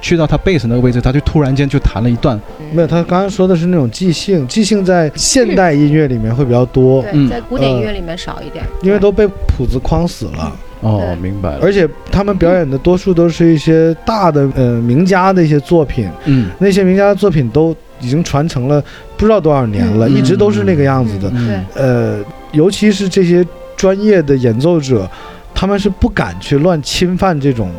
[0.00, 10.56] 去到他贝斯那个位置，他就突然间就弹了一段，嗯，没有，他刚刚说的是那种即兴，即兴在现代音乐里面会比较多，对，嗯在古典音呃乐里面少一点，因为都被谱子框死了。
[10.80, 16.50] 哦，明白了，而且他们表演的多数都是一些大的呃名家的一些作品，嗯。
[16.58, 18.84] 那些名家的作品都已经传承了
[19.24, 21.32] 不知道多少年了，嗯一直都是那个样子的。
[21.72, 22.18] 呃，
[22.52, 23.42] 尤其是这些
[23.74, 25.10] 专业的演奏者，
[25.54, 27.70] 他们是不敢去乱侵犯这种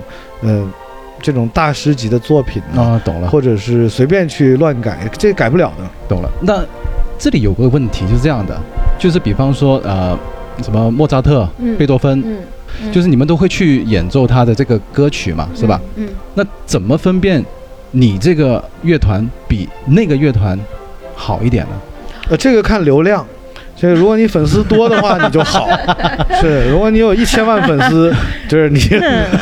[0.41, 0.67] 呃
[1.21, 3.27] 这种大师级的作品的，啊，懂了。
[3.27, 5.88] 或者是随便去乱改，这改不了的。
[6.10, 6.29] 懂了。
[6.41, 6.65] 那
[7.19, 8.60] 这里有个问题就是这样的，
[8.97, 10.17] 就是比方说呃，
[10.63, 12.39] 什么莫扎特、嗯贝多芬，嗯，
[12.86, 15.79] 嗯就是你们都会去演奏他的这个歌曲嘛，是吧？？
[15.95, 17.45] 嗯，那怎么分辨
[17.91, 20.60] 你这个乐团比那个乐团
[21.15, 21.71] 好一点的？
[22.30, 23.25] 呃，这个看流量。
[23.76, 25.68] 这个如果你粉丝多的话，你就好；
[26.40, 28.14] 是，如果你有一千万粉丝，
[28.48, 28.80] 就是你，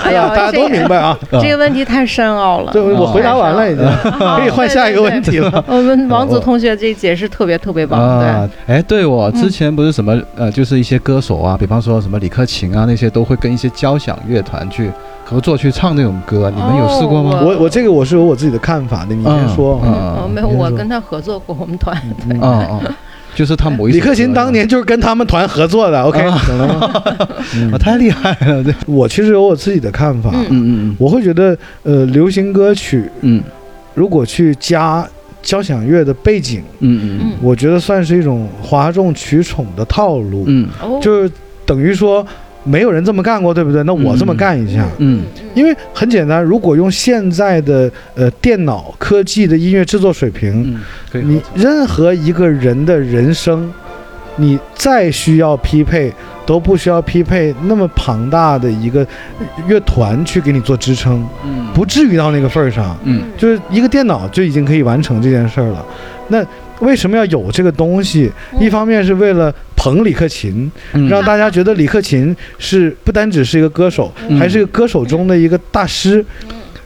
[0.03, 1.17] 哎呀， 大家都明白啊。
[1.41, 2.71] 这个问题太深奥了。
[2.71, 3.85] 对，我回答完了已经，
[4.19, 5.63] 可以换下一个问题了。
[5.67, 8.19] 我们王子同学这解释特别特别棒。
[8.19, 14.89] 对，哎，对我之前不是什么呃，就是一些歌手啊，比方说什么李克勤啊那些，都会跟一些交响乐团去
[15.23, 17.39] 合作去唱那种歌，你们有试过吗？
[17.43, 19.79] 我我这个我是有我自己的看法的，你先说。
[19.85, 21.95] 嗯，没有，我跟他合作过，我们团。
[22.29, 22.81] 嗯嗯。
[23.35, 27.03] 就是他某一李克勤当年就是跟他们团合作的，OK， 懂了吗？
[27.73, 28.73] 我太厉害了，对。
[28.85, 33.41] 我其实有我自己的看法，嗯嗯嗯，我会觉得，呃，流行歌曲，嗯，
[33.93, 35.07] 如果去加
[35.41, 40.67] 交响乐的背景，嗯嗯，我觉得算是一种哗众取宠的套路，嗯，
[41.01, 41.31] 就是
[41.65, 42.25] 等于说。
[42.63, 43.83] 没有人这么干过，对不对？
[43.83, 45.23] 那我这么干一下，嗯，
[45.53, 50.79] 因为很简单，如果用现在的呃电脑科技的音乐制作水平，
[51.11, 53.71] 你任何一个人的人生，
[54.37, 56.11] 你再需要匹配，
[56.45, 59.05] 都不需要匹配那么庞大的一个
[59.67, 65.85] 乐团去给你做支撑，嗯，不至于到那个份儿上，嗯，就是一个电脑就已经可以完成这件事儿了，
[66.27, 66.45] 那。
[66.83, 68.31] 为什么要有这个东西？
[68.59, 70.71] 一方面是为了捧李克勤，
[71.09, 76.23] 让大家觉得李克勤是不单只是一个歌手，还是歌手中的一个大师。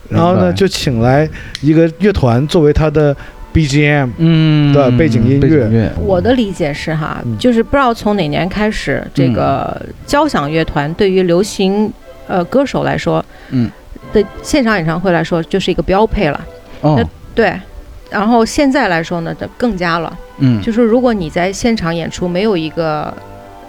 [0.09, 1.29] 然后呢，就请来
[1.61, 3.13] 一个乐团作为他的
[3.53, 5.91] BGM，嗯，的背景音乐。
[5.99, 11.91] 我的理解是哈，就是不知道从哪年开始，这个交响乐团对于流行
[12.27, 13.69] 呃歌手来说，嗯，
[14.13, 16.39] 的现场演唱会来说就是一个标配了。
[16.79, 17.03] 哦，
[17.35, 17.53] 对。
[18.09, 20.17] 然后现在来说呢，这更加了。
[20.39, 23.13] 嗯，就是如果你在现场演出没有一个，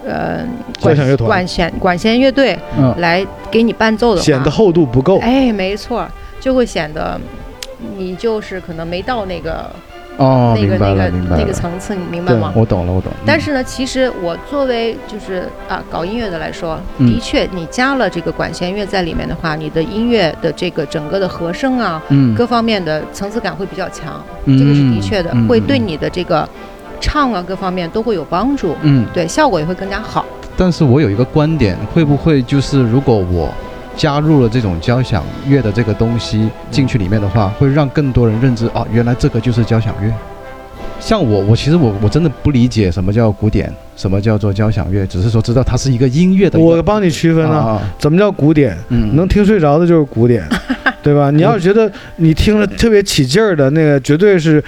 [0.07, 0.41] 呃，
[0.81, 2.59] 管弦乐团、管弦管弦乐队
[2.99, 5.19] 来给你伴奏的话，显得厚度不够。
[5.21, 6.07] 哎，没错，
[6.41, 7.21] 就会显得
[7.97, 9.71] 你就是可能没到那个。
[10.19, 12.53] 哦，那个那个那个层次，你明白吗？
[12.55, 13.13] 我懂了，我懂。
[13.25, 22.03] 但是呢，其实我作为就是啊搞音乐的来说，的确，你加了这个管弦乐在里面的话，你的音乐的这个整个的和声啊，
[22.37, 26.49] 各方面的层次感会比较强，这个是的确的，会对你的这个
[27.01, 28.75] 唱啊各方面都会有帮助。
[28.83, 30.27] 嗯，对，效果也会更加好。
[30.57, 33.49] 但是我有一个观点，会不会就是如果我。
[33.99, 40.11] 加入了这种交响乐的这个东西进去里面的话，会让更多人认知啊，原来这个就是交响乐。
[41.01, 46.59] 像我，我其实我我真的不理解什么叫古典，什么叫做交响乐，只是说知道它是一个音乐的。
[46.59, 48.77] 我帮你区分了，怎么叫古典？
[48.89, 50.49] 嗯，能听睡着的就是古典，
[51.03, 51.31] 对吧？
[51.33, 54.63] 你要是觉得你听着特别起劲儿的那个，绝对是。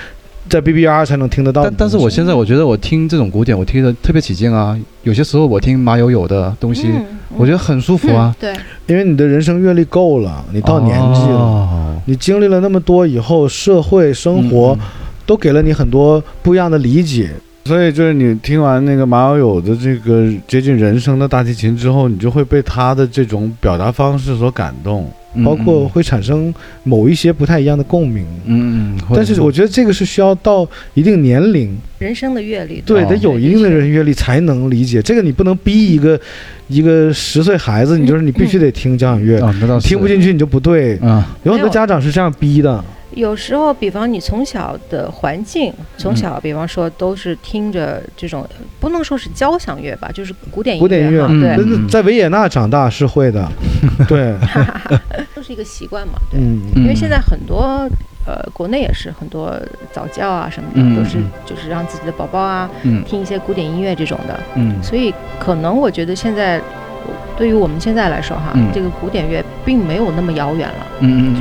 [0.51, 1.63] 在 B B R 才能听得到。
[1.63, 4.77] 但但是我现在我觉得我听这种古典，我听得特别起劲啊。
[5.05, 6.93] 有些时候我听马友友的东西，
[7.37, 8.35] 我觉得很舒服啊。
[8.39, 8.53] 对，
[8.87, 14.77] 因为你的人生阅历够了，你到年纪了，你经历了那么多以后，社会生活
[15.25, 17.31] 都给了你很多不一样的理解。
[17.65, 25.11] 所以就是你听完那个马友友的这个接近人生的大提琴之后，你就会被他的这种表达方式所感动。
[25.45, 35.01] 包括会产生某一些不太一样的共鸣，嗯，但是我觉得这个是需要到一定年龄，人生的阅历，对，得有一定的人阅历才能理解。
[35.01, 36.21] 这个你不能逼一个
[36.67, 39.39] 一个十岁孩子，你就是你必须得听交响乐，
[39.79, 40.97] 听不进去你就不对。
[40.97, 42.85] 啊，有很多家长是这样逼的。
[43.15, 48.47] 有时候，比方你从小的环境，从小，比方说都是听着这种，
[48.79, 51.27] 不能说是交响乐吧，就是古典古典乐。
[51.27, 53.51] 对，在维也纳长大是会的，
[54.07, 54.35] 对，
[55.35, 56.15] 都是一个习惯嘛。
[56.31, 56.41] 对，
[56.81, 57.89] 因为现在很多
[58.27, 59.61] 呃，国内也是很多
[59.93, 62.71] 早教啊什么的，都是就是让自己的宝宝啊
[63.07, 64.39] 听一些古典音乐这种的。
[64.55, 66.61] 嗯，所以可能我觉得现在
[67.37, 70.87] 对于我们现在来说哈，这个古典乐并没有那么遥远了。
[71.01, 71.41] 嗯嗯，就。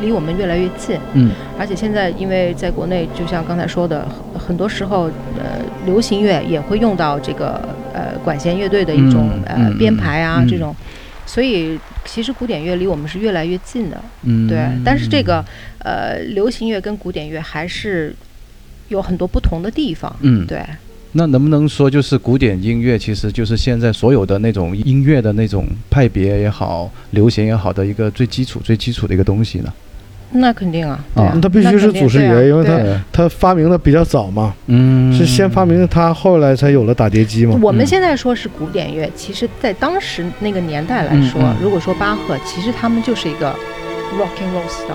[0.00, 4.06] 离我们越来越近，嗯，而且现在因为在国内，就像刚才说的，
[4.38, 5.04] 很多时候，
[5.38, 7.60] 呃，流行乐也会用到这个
[7.92, 10.74] 呃管弦乐队的一种呃编排啊这种，
[11.26, 14.66] 所以其实古典乐离我们是越来越近的，嗯，对。
[14.84, 15.44] 但是这个
[15.78, 18.14] 呃流行乐跟古典乐还是
[18.88, 20.60] 有很多不同的地方，嗯，对。
[21.12, 29.72] 那能不能说，就是古典音乐其实就是现在所有的那种音乐的那种派别也好，流行也好的一个最基础、最基础的一个东西呢？
[30.32, 32.78] 那肯定啊，啊，他必须是祖师爷，因为他
[33.12, 37.58] 他发明的比较早嘛，嗯，是先发明的他，后来才有了打碟机嘛。
[37.60, 43.48] 我们现在说是古典乐，其实在当时那个年代来说，如果说巴赫，其实他们就是一个
[44.18, 44.94] rock and roll star，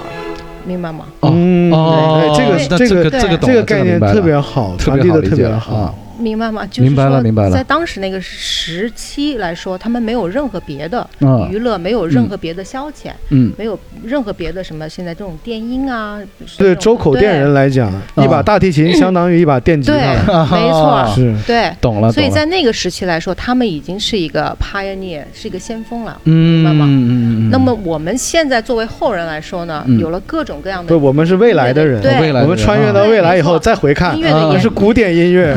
[0.65, 1.05] 明白吗？
[1.21, 5.93] 嗯，哦，这个这个这个这个概念特别好，传递的特别好。
[6.19, 6.65] 明白吗？
[6.69, 11.07] 就是说，在当时那个时期来说，他们没有任何别的
[11.51, 14.87] 娱乐，没有任何别的消遣，嗯，没有任何别的什么。
[14.87, 16.19] 现在这种电音啊，
[16.57, 22.11] 对周口店人来讲，一把大提琴 相当于一把电吉他，没错，是，对，懂了。
[22.11, 26.85] 所以在那个时期来说，他们已经是一个 pioneer，是一个先锋了，明白吗？
[26.87, 35.53] 嗯嗯那么我们现在作为后人来说呢，有了各种各样的，对，我们是未来的人，对，我们穿越到未来以后再回看，音乐的也是古典音乐，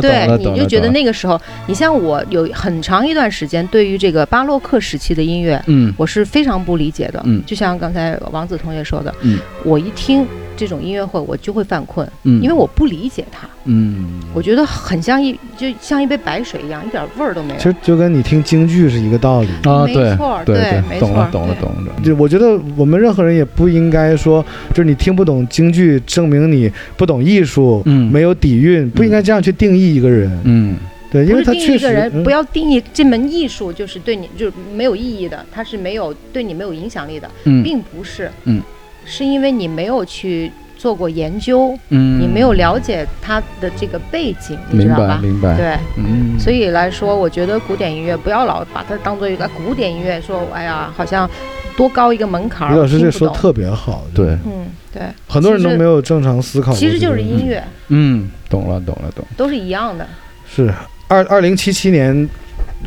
[0.01, 10.25] 对，你就觉得那个时候，你像我有很长一段时间，对于这个巴洛克时期的音乐，嗯，我是非常不理解的，嗯，就像刚才王子同学说的，嗯，我一听
[10.57, 19.47] 这种音乐会，我就会犯困，嗯，因为我不理解它，嗯，我觉得很像一就像一杯白水一样，一点味儿都没有，其实就跟你听京剧是一个道理。
[19.63, 30.77] 啊，对，对对，懂了懂了懂了，就我觉得我们任何人也不应该说，就是你听不懂京剧，证明你不懂艺术，嗯，没有底蕴，不应该这样去定义一个人，嗯。
[31.11, 38.61] 对，因为他确实，不要定义这门艺术就是对你就是没有意义的，它是没有对你没有影响力的，并不是，嗯，
[39.03, 45.19] 是因为你没有去做过研究，嗯，你没有了解它的这个背景，你知道吧？
[45.21, 51.29] 明白，对，嗯，所以来说，我觉得古典音乐不要老把它当做一个古典音乐，说哎呀，好像
[51.77, 52.73] 多高一个门槛。
[52.73, 60.07] 李老师这说特别好，对，嗯，对，很多人都没有正常思考，其实就是音乐，嗯，懂了，懂了，懂，都是一样的，
[60.47, 60.73] 是。
[61.07, 62.29] 二二零七七年，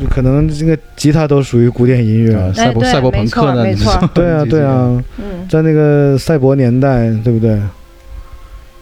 [0.09, 3.63] 可能这个吉他都属于古典音乐，赛博赛博朋克呢？
[3.63, 5.03] 没错，对啊，对啊，
[5.47, 7.59] 在那个赛博年代，对不对？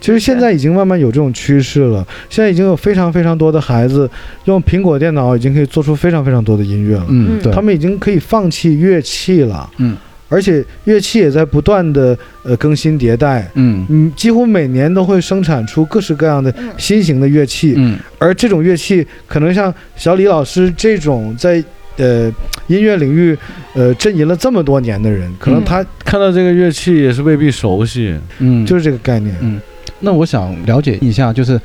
[0.04, 2.06] 其实现在已经慢慢有这种趋势了。
[2.30, 4.10] 现在已经有非常非常多的孩子
[4.44, 7.06] 用苹果电脑，已经可以做出非常非常多的音乐了。
[7.08, 9.70] 嗯，对，他们已经可以放弃乐器了。
[9.78, 9.96] 嗯。
[10.28, 21.64] 而且乐器也在不断的呃更新迭代，嗯嗯，几乎每年都会生产出各式各样的新型的乐器，嗯，而这种乐器可能像小李老师这种在
[21.98, 22.34] 呃
[22.66, 23.38] 音乐领域
[23.76, 29.62] 呃阵营了这么多年的人，可能他看到这个乐器也是未必熟悉，嗯，就是这个概念，嗯，
[30.04, 31.60] 那我想了解一下，就是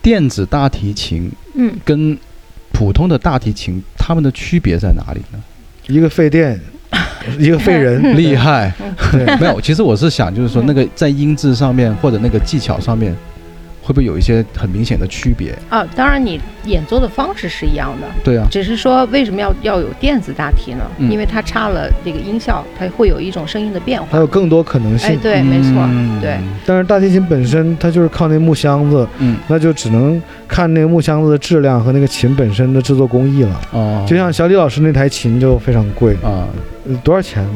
[0.00, 2.16] 电子大提琴，嗯，跟
[2.72, 5.42] 普通的大提琴，它们的区别在哪里呢？
[5.88, 6.58] 一个费电。
[7.40, 8.72] 一个费人 厉害，
[9.40, 9.60] 没有。
[9.60, 13.12] 其实我是想，就是说那个在音质上面或者那个技巧上面，
[13.86, 15.86] 会不会有一些很明显的区别啊？
[15.94, 18.44] 当然，你演奏的方式是一样的，对啊。
[18.50, 20.84] 只是说为什么要要有电子大提呢？
[20.98, 25.10] 因为它插了这个音效，它会有一种声音的变化，还有更多可能性。
[25.10, 25.88] 哎，对，没错，
[26.20, 26.36] 对。
[26.66, 33.60] 但是大提琴本身它就是靠那木箱子，嗯，那就只能看那个木箱子的质量和那个琴本身的制作工艺了。
[33.70, 36.48] 哦，就像小李老师那台琴就非常贵啊。
[37.04, 37.46] 多少钱？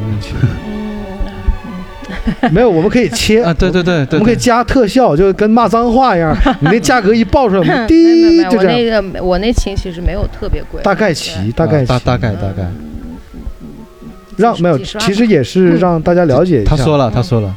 [2.53, 3.55] 没有，我们可以切啊！
[3.55, 6.37] 对对对，我们可以加特效，就跟骂脏话一样。
[6.61, 8.67] 你那价格一报出来，我们 滴就这样。
[8.67, 12.71] 我那个我那琴其实没有特别贵，大概齐，大概大大概大概。
[14.37, 16.75] 让没有，其实也是让大家了解一下。
[16.75, 17.55] 他说了，他说了，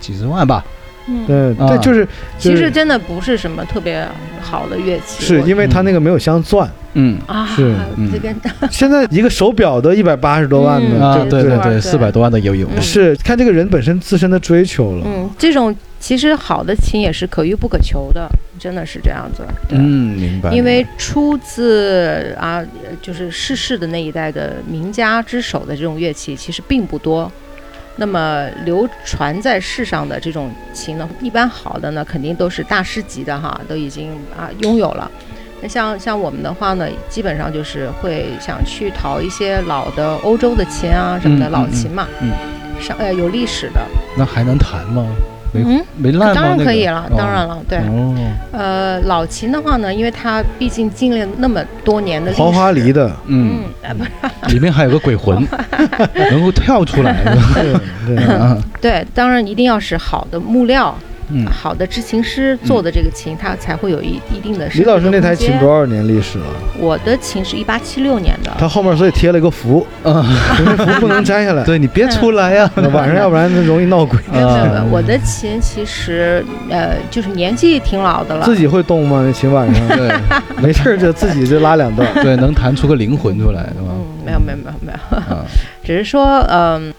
[0.00, 0.62] 几十万吧。
[1.06, 2.06] 嗯，对，就是，
[2.38, 4.06] 其实真的不是什么特别
[4.40, 6.68] 好的乐器，是因为它那个没有镶钻。
[6.98, 7.74] 嗯啊，是
[8.10, 8.34] 这边
[8.72, 12.66] 现在一个手表都一百八十多万的啊，对对对，四百多万的也有。
[12.80, 15.02] 是看这个人本身自身的追求了。
[15.06, 18.26] 嗯，这种其实好的琴也是可遇不可求的，
[18.58, 19.44] 真的是这样子。
[19.68, 20.50] 嗯，明白。
[20.52, 22.64] 因为出自啊，
[23.02, 27.30] 就是逝世的那一代的名家之手的这种乐器，其实并不多。
[27.96, 35.10] 那么流传在世上的这种琴呢，一般好的呢，肯定都是大师级的哈，都已经啊拥有了。
[35.62, 42.30] 那像像我们的话呢，基本上就是会想去淘一些老的欧洲的琴啊什么的老琴嘛，嗯，
[42.78, 43.80] 上呃有历史的。
[44.18, 45.06] 那还能弹吗？
[45.64, 47.78] 嗯，没烂当然可以了，当然了，对。
[47.78, 48.14] 哦。
[48.52, 53.60] 呃，老秦的话呢，因为他毕竟经历了那么多年的黄花梨的，嗯，
[54.48, 55.46] 里面还有个鬼魂，
[56.30, 57.22] 能够跳出来。
[58.06, 60.96] 对对对，当然一定要是好的木料。
[61.28, 64.68] 嗯，好的制琴师做的这个琴，它才会有一一定的。
[64.74, 66.44] 李老师那台琴多少年历史了？
[66.78, 68.52] 我的琴是一八七六年的。
[68.58, 70.22] 它后面所以贴了一个符，啊，
[70.78, 71.64] 符不能摘下来。
[71.66, 74.18] 对你别出来呀， 晚上要不然容易闹鬼。
[74.32, 78.44] 没有没有，我的琴其实呃就是年纪挺老的了。
[78.44, 79.22] 自己会动吗？
[79.26, 79.88] 那琴晚上？
[79.88, 80.14] 对，
[80.62, 83.90] 没事就自己就拉两段，对，能弹出个灵魂出来，是吧？
[83.90, 84.92] 嗯，没有没有没有没
[85.30, 85.44] 有，
[85.82, 86.94] 只是说嗯。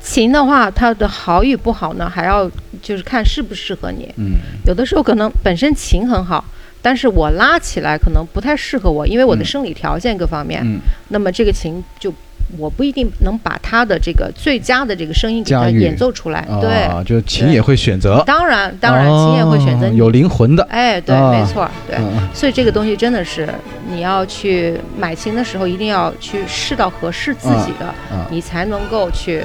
[0.00, 2.50] 琴的话，它的好与不好呢，还要
[2.82, 4.12] 就是看适不适合你。
[4.16, 6.44] 嗯，有的时候可能本身琴很好，
[6.80, 10.62] 但是我拉起来可能不太适合我，因为我的生理条件各方面。
[10.64, 12.12] 嗯，那么这个琴就
[12.58, 16.44] 我不一定能把他的这个最佳的这个声音给他演奏出来。
[16.60, 18.22] 对，就琴也会选择。
[18.26, 20.62] 当然，当然，琴也会选择有灵魂的。
[20.70, 21.98] 哎，对，没错，对。
[22.34, 23.48] 所以这个东西真的是
[23.88, 27.94] 你要去买琴的时候，一定要去试到合适自己的，
[28.30, 29.44] 你才能够去。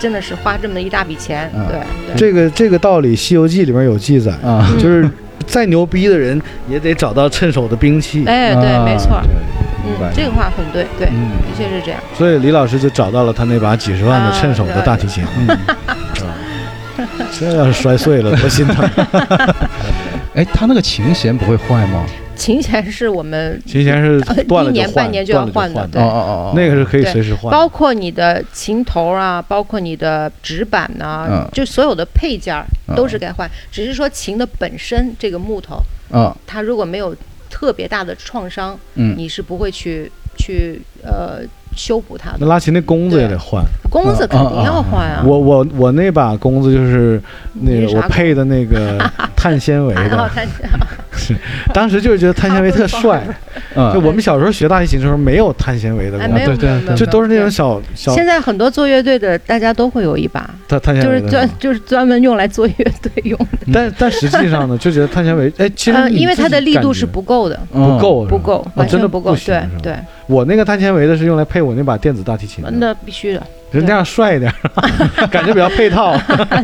[0.00, 5.08] 真的是花这么一大笔钱，对，这个这个道理，《西游记》里面有记载啊，就是
[5.46, 8.24] 再牛逼的人也得找到趁手的兵器。
[8.26, 9.20] 哎，对，没错，
[9.84, 11.12] 嗯，这个话很对，对，的
[11.56, 12.00] 确是这样。
[12.16, 15.58] 所以李老师就找到了他那把几十万的趁手的大提琴，嗯，
[17.38, 18.88] 这 要是摔碎了，多心疼。
[20.34, 22.04] 哎，他那个琴弦不会坏吗？
[22.40, 26.18] 琴弦是我们琴弦是断了一年半年就要换的，对，哦哦
[26.48, 27.52] 哦，那个是可以随时换。
[27.52, 32.56] 包括你的琴头啊，包括你的指板呐，就所有的配件
[32.96, 33.46] 都是该换。
[33.70, 37.14] 只是说琴的本身这个木头，嗯，它如果没有
[37.50, 41.42] 特别大的创伤，嗯，你是不会去去呃。
[41.76, 45.22] 修补它的，那拉琴那弓子也得换，弓子肯定要换啊。
[45.26, 47.20] 我我我那把弓子就是
[47.52, 48.98] 那个我配的那个
[49.36, 50.30] 碳纤维的，
[51.12, 51.34] 是
[51.74, 53.22] 当时就是觉得碳纤维特 帅。
[53.92, 58.12] 就我们小时候学大提琴的时候没有碳纤维的，对对对，就都是那种小小。
[58.14, 63.58] 现在很多做乐队的大家都会有一把，碳碳纤维就是专就是专门用来做乐队用的。
[63.72, 69.94] 但但实际上呢，就觉得碳纤维哎，其实因为它的力度是不够的，不够不够，完全不够，对对。
[70.26, 73.42] 我那个碳纤维的是用来配我那把电子大提琴，那必须的，
[73.72, 74.52] 就那样帅一点，
[75.30, 76.16] 感觉比较配套。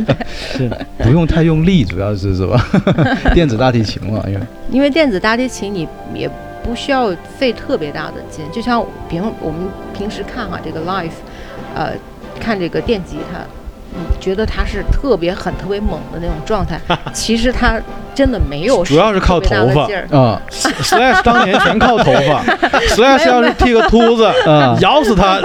[0.57, 2.61] 是不用太用力，主要是是吧？
[3.33, 4.41] 电子大提琴嘛，因为
[4.71, 6.29] 因为电子大提琴你也
[6.63, 9.61] 不需要费特别大的劲，就像比方我们
[9.97, 11.11] 平时看哈这个 live，
[11.75, 11.93] 呃，
[12.41, 13.39] 看这个电吉他。
[14.21, 16.81] 觉得他是特别狠、特别猛的那种状态，
[17.13, 17.81] 其实他
[18.15, 20.41] 真的没有，主要是靠头发啊。
[20.51, 22.43] Slash 当年全靠头发，
[22.95, 24.31] Slash 要是剃个秃子，
[24.81, 25.41] 咬死他，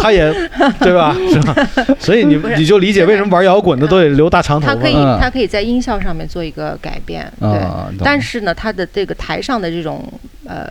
[0.00, 0.32] 他也
[0.80, 1.14] 对吧？
[1.32, 1.54] 是吧？
[1.98, 4.74] 所以你你就理解为什么玩摇滚的都得留大长头发。
[4.74, 7.60] 他可以，他可以在音效上面做一个改变，对。
[8.02, 10.04] 但是呢，他的这个台上的这种
[10.46, 10.66] 呃。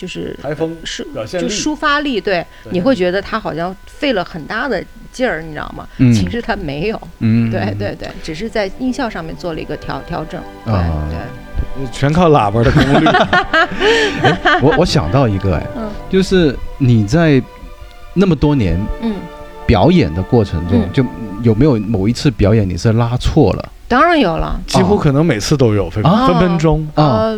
[0.00, 4.82] 就是台风抒就抒发力，对，你会觉得他好像费了很大的
[5.12, 5.86] 劲儿，你知道吗？
[5.98, 13.06] 其实他没有，嗯，对对对，只是在音效上面做了一个调调整，对对， 全靠喇叭的功率。
[14.64, 15.66] 我我想到一个哎，
[16.08, 17.42] 就是你在
[18.14, 19.14] 那么多年嗯
[19.66, 21.04] 表演的过程中，就
[21.42, 23.68] 有没有某一次表演你是拉错了？
[23.86, 27.36] 当然有了，几乎可能每次都有，分分分钟啊。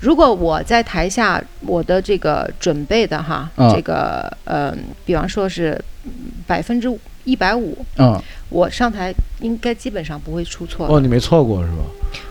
[0.00, 5.80] 如果我在台下，我的这个准备的哈，这个呃，比方说是
[6.46, 6.88] 百分之
[7.24, 8.20] 一百五，嗯，
[8.50, 10.86] 我上台应该基本上不会出错。
[10.88, 11.78] 哦，你没错过是吧？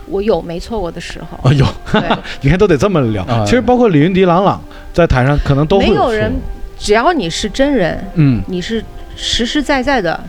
[0.07, 1.39] 我有没错过的时候。
[1.43, 1.65] 哦，有，
[2.41, 3.25] 你看都得这么聊。
[3.45, 4.61] 其实包括李云迪、郎朗
[4.93, 6.31] 在台上可能都会没有人，
[6.77, 8.83] 只要你是真人，嗯，你是
[9.15, 10.19] 实实在在的。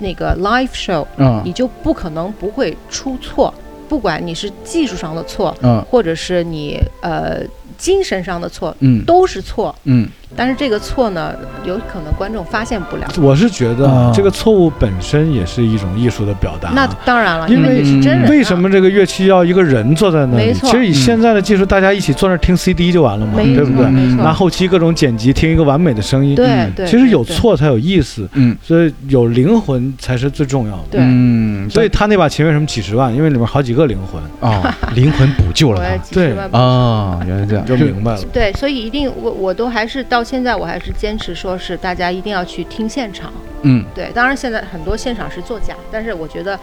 [0.00, 3.54] 那个 live show，嗯，你就不可能不会出错，
[3.88, 7.40] 不管你是技术上的错，嗯，或者是你呃
[7.76, 10.08] 精神上的错，嗯，都是错，嗯。
[10.36, 11.32] 但是这个错呢，
[11.64, 13.06] 有可能观众发现不了。
[13.22, 16.70] 我是觉得这个错误本身也是一种艺术的表达。
[16.70, 18.28] 那当然了，因为是真人。
[18.28, 20.52] 为什么这个乐器要一个人坐在那里？
[20.52, 23.88] 其实以现在的技术，大家一起坐那听 CD 就完了嘛，对不对？
[24.16, 26.34] 拿后期各种剪辑，听一个完美的声音。
[26.34, 26.84] 对对。
[26.84, 30.82] 其实有错才有意思，嗯，所以有灵魂才是最重要的。
[30.90, 31.70] 对，嗯。
[31.70, 33.14] 所以他那把琴为什么几十万？
[33.14, 35.96] 因为里面好几个灵魂啊，灵魂补救了他。
[36.12, 38.22] 对啊，原来这样，就明白了。
[38.32, 40.92] 对，所以一定我我都还是到现在我还是。
[40.96, 43.32] 坚持说是大家一定要去听现场，
[43.62, 46.58] 嗯，对，当然现在很多现场是作假，但是我觉得。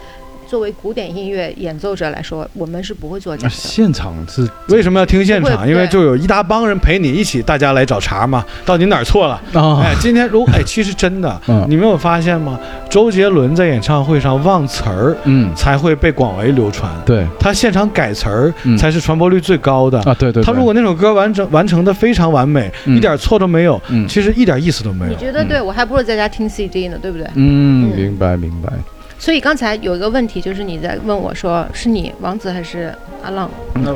[0.52, 3.54] 作为古典音乐演奏者来说，我们是不会做假的。
[3.54, 5.66] 现场是为什么要听现场？
[5.66, 8.44] 因为就有一大帮人陪你一起，大家来找茬嘛。
[8.66, 9.40] 到底哪儿错了？
[9.82, 12.60] 哎，今天如哎，其实真的， 你没有发现吗？
[12.90, 16.92] 周杰伦在演唱会上忘词儿，嗯，才会被广为流传。
[17.06, 20.14] 对，他现场改词儿才是传播率最高的啊。
[20.18, 25.12] 对对，他如果那首歌完整完成的非常完美，一点错都没有，其实一点意思都没有。
[25.12, 27.26] 你觉得对我还不如在家听 CD 呢，对不对？
[27.36, 28.70] 嗯，明白明白。
[29.22, 32.92] 所以刚才有一个问题，就是你在问我说，是你王子还是
[33.22, 33.48] 阿浪？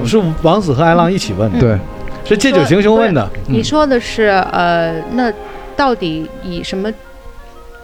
[0.07, 1.59] 是王子和阿浪一起问的。
[1.59, 1.77] 对，
[2.24, 3.29] 是借酒行凶问的。
[3.49, 5.33] 你说的是呃，那
[5.74, 6.89] 到底以什么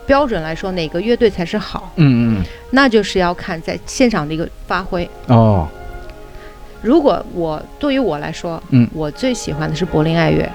[0.05, 1.91] 标准来说，哪个乐队才是好？
[1.97, 2.45] 嗯嗯。
[2.71, 5.05] 那就是要看在现场的一个发挥。
[5.27, 5.67] 哦。
[6.81, 10.49] 如果我对于我来说，嗯，我最喜欢的是柏林爱乐。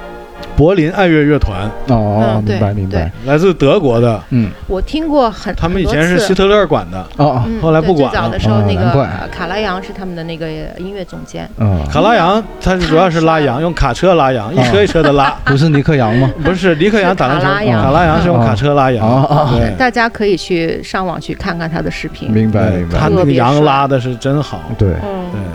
[0.56, 4.20] 柏林爱乐乐团哦，明白明白，来自德国的。
[4.30, 8.10] 嗯，我听过很，他们以前是希特勒管的哦，后来不管了。
[8.10, 11.48] 最早的时候，那个卡拉扬是他们的那个音乐总监。
[11.58, 15.30] 嗯，卡拉扬他主要是拉羊，用卡车拉羊，一车一车的拉。
[15.46, 16.28] 不是尼克杨吗？
[16.44, 19.24] 不是尼克杨打拉羊，卡拉扬是用卡车拉羊。
[19.56, 22.30] 对，大家可以去上网去看看他的视频。
[22.30, 22.98] 明白明白。
[22.98, 24.62] 他那个羊拉的是真好。
[24.76, 24.90] 对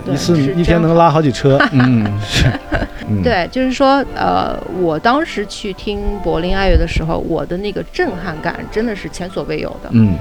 [0.06, 1.58] 对，一次一天能拉好几车。
[1.72, 2.46] 嗯，是。
[3.22, 9.90] 对，就是说，呃，我当时去听柏林爱乐的时候，我的那个震撼感真的是前所未有的。
[9.92, 10.16] 嗯，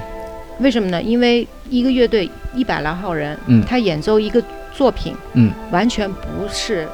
[0.59, 1.01] 为什么呢？
[1.01, 4.41] 因为一个乐队一百来号人，嗯，他演奏一个
[4.73, 6.87] 作品，嗯，完全不是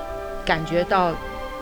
[0.45, 1.14] 感觉到。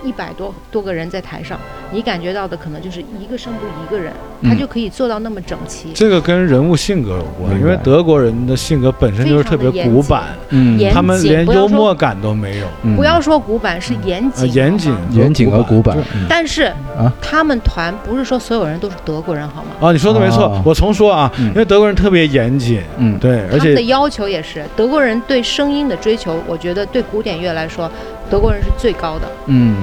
[0.04, 1.60] 一百多多个人在台上，
[1.92, 5.92] 你感觉到的可能就是一个声部一个人，他就可以做到那么整齐。
[5.94, 12.68] 这个跟人物性格有关，因为德国人的性格本身就是特别古板，嗯，他们连幽默感都没有。
[12.96, 15.98] 不要说古板，是严谨，严谨，严谨和古板。
[16.30, 16.64] 但是
[16.98, 19.70] 啊，他们团不是说所有人都是德国人，好吗？
[19.88, 27.90] 啊，你说的没错，我重说啊，因为德国人特别严谨，嗯，对，而且他们的要求也是德国人对声音的追求，我觉得对古典乐来说，
[28.30, 29.76] 德国人是最高的，嗯。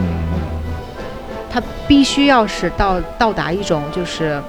[1.51, 4.43] 他必须要是到到达一种就是，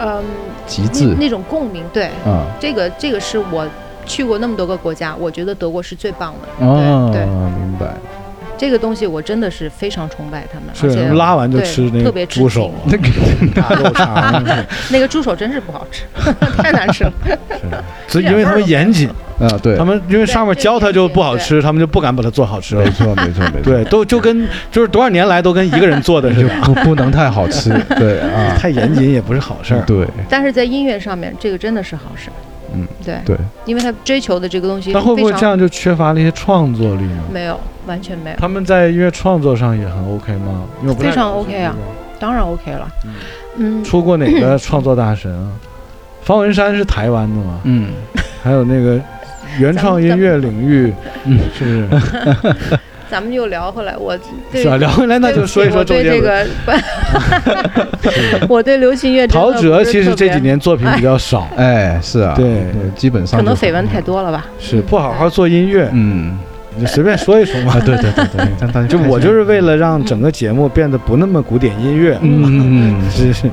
[0.00, 0.24] 嗯，
[0.66, 1.14] 极致。
[1.16, 3.64] 那种共鸣，对，啊，这个这个是我
[4.04, 7.94] 去过那么多个国家，我觉得德国是最棒的，哦，对，明白。
[8.58, 13.08] 这个东西我真的是非常崇拜他们，是拉完就吃那个猪手，那个
[13.54, 14.42] 大肉肠，
[14.90, 16.06] 那个猪手真是不好吃，
[16.58, 17.12] 太难吃了。
[18.08, 19.08] 是，因为他们严谨
[19.38, 22.84] 啊，对他们因为上面教他就不好吃，他们就不敢把它做好吃了。
[22.84, 23.62] 没错，没错，没错。
[23.62, 29.82] 对，都就跟就是多少年来都跟一个人做的就不不能太好吃， 对啊，太严谨也不是好事儿。
[29.86, 32.30] 对，但是在音乐上面，这个真的是好事。
[32.74, 37.22] 嗯，对对，因为他追求的这个东西，他会不会这样就缺乏了一些创作力呢？
[37.32, 38.36] 没有，完全没有。
[38.36, 40.64] 他们在音乐创作上也很 OK 吗？
[40.98, 41.74] 非常 OK 啊，
[42.18, 42.88] 当然 OK 了。
[43.56, 45.48] 嗯，出过哪个 创作大神啊？
[46.22, 47.60] 方文山是台湾的吗？
[47.62, 47.90] 嗯，
[48.42, 49.00] 还有那个
[49.58, 50.92] 原创音乐领域，
[51.24, 52.78] 嗯，是不是。
[53.08, 54.18] 咱们又聊回来，我
[54.52, 54.76] 是吧？
[54.78, 56.44] 聊回来那就说一说周杰伦。
[56.64, 56.80] 这
[58.40, 59.24] 个 我对流行乐。
[59.28, 62.64] 陶喆其实这几年作品比较少，哎，是啊，对，
[62.96, 64.44] 基本上可能绯闻太多了吧？
[64.58, 66.36] 是不好好做音乐，嗯，
[66.74, 67.78] 你就随便说一说嘛。
[67.78, 73.48] 对对对对，就我就是为了让整个节目变得不那么古典音乐，嗯，是是。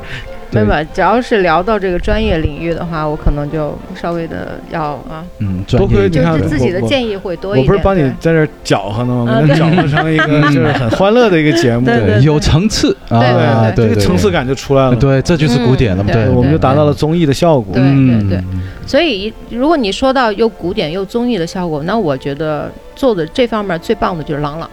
[0.54, 0.84] 对吧？
[0.94, 7.66] 只要是聊到这个专业领域的话，我可能就稍微的要啊，嗯，多亏就是自己的建议会多一点。
[7.66, 9.42] 我不是帮你在这搅和呢吗？
[9.56, 14.96] 搅和成一个 就是很欢乐的一个节目， 对，有层次啊，对，这个层次感就出来了。
[14.96, 17.74] 对，这就是古典了，对，我们就达到了综艺的效果。
[17.74, 18.44] 对对对。
[18.86, 24.70] 所以，如果你说到又古典又综艺的效果，那我觉得做的这方面最棒的就是郎朗。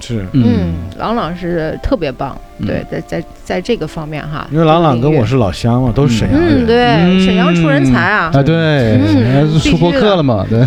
[0.00, 2.36] 是，嗯，朗朗是特别棒，
[2.66, 9.00] 对，在在在这个方面哈，因为朗朗跟我是老乡嘛，都是沈阳人，对，沈阳出人才啊，啊，对，
[9.60, 10.60] 出播客了嘛，对。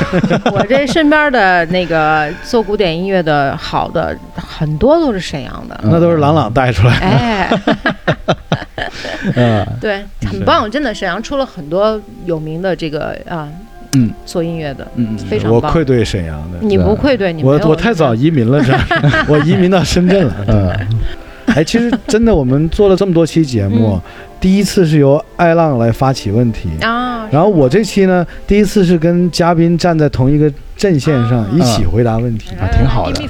[0.52, 7.50] 我这身边的那个做古典音乐的好的很多都是沈阳的，那都是朗朗带出来的，哎，
[9.36, 13.48] 嗯，对，很棒，真的，沈阳出了很多有名的这个啊。
[13.96, 15.54] 嗯，做音乐的，嗯，非常棒。
[15.54, 18.72] 我愧对沈阳的，你不愧对，你我我太早移民了，这
[19.26, 20.34] 我移民到深圳了。
[20.48, 20.70] 嗯，
[21.54, 23.98] 哎，其实真的，我们做了这么多期节目，
[24.38, 26.68] 第一次是由爱浪来发起问题。
[26.82, 33.22] 啊，然后我这期呢，第一次是跟嘉宾站在同一个阵线上一起回答问题，啊，挺好的，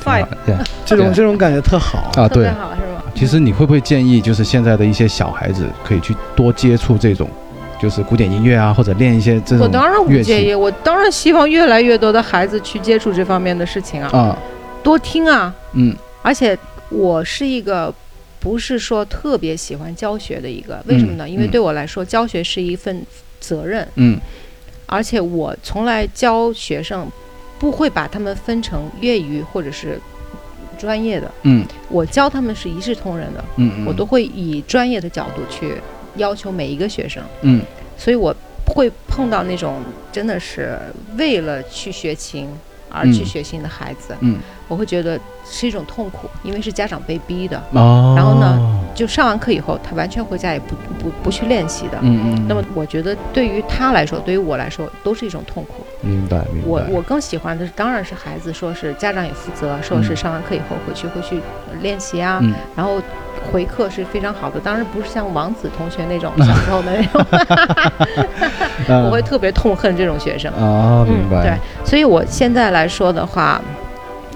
[0.84, 2.10] 这种这种感觉特好。
[2.16, 3.04] 啊，对，好是吧？
[3.14, 7.28] 其实你会不会建议，就是现在的一些小孩子可以去多接触这种？
[7.80, 14.38] 就是古典音乐啊，或者练一些这种我当然不介意，我当然希望越来越多的孩子去接触这方面的事情啊，啊，
[14.82, 16.56] 多听啊，嗯，而且
[16.88, 17.92] 我是一个
[18.40, 21.28] 不是说特别喜欢教学的一个，为什么呢？
[21.28, 23.04] 因为对我来说，教学是一份
[23.40, 24.18] 责任，嗯，
[24.86, 27.06] 而且我从来教学生
[27.58, 30.00] 不会把他们分成业余或者是
[30.78, 35.74] 专业的，嗯，我教他们是一视同仁的，嗯嗯，我都会以专业的角度去。
[36.16, 37.60] 要求每一个学生，嗯，
[37.96, 38.34] 所以我
[38.66, 40.78] 会碰到那种真的是
[41.16, 42.48] 为了去学琴
[42.90, 44.38] 而去学琴的孩子，嗯，
[44.68, 56.68] 我会觉得是一种痛苦，因为是家长被逼的，哦，然后呢，就上完课以后，他完全回家也不不不去练习的，嗯嗯，那么我觉得对于他来说，对于我来说，都是一种痛苦，明白明白。
[56.68, 61.40] 我我更喜欢的是当然是孩子，说是家长也负责，说是上完课以后回去会去
[61.82, 62.42] 练习啊，
[62.74, 63.00] 然后。
[63.46, 67.02] 回课是非常好的，当然不是像王子同学那种小时候的那
[68.86, 71.42] 种， 我会特别痛恨这种学生啊，明白。
[71.42, 73.60] 对，所以我现在来说的话，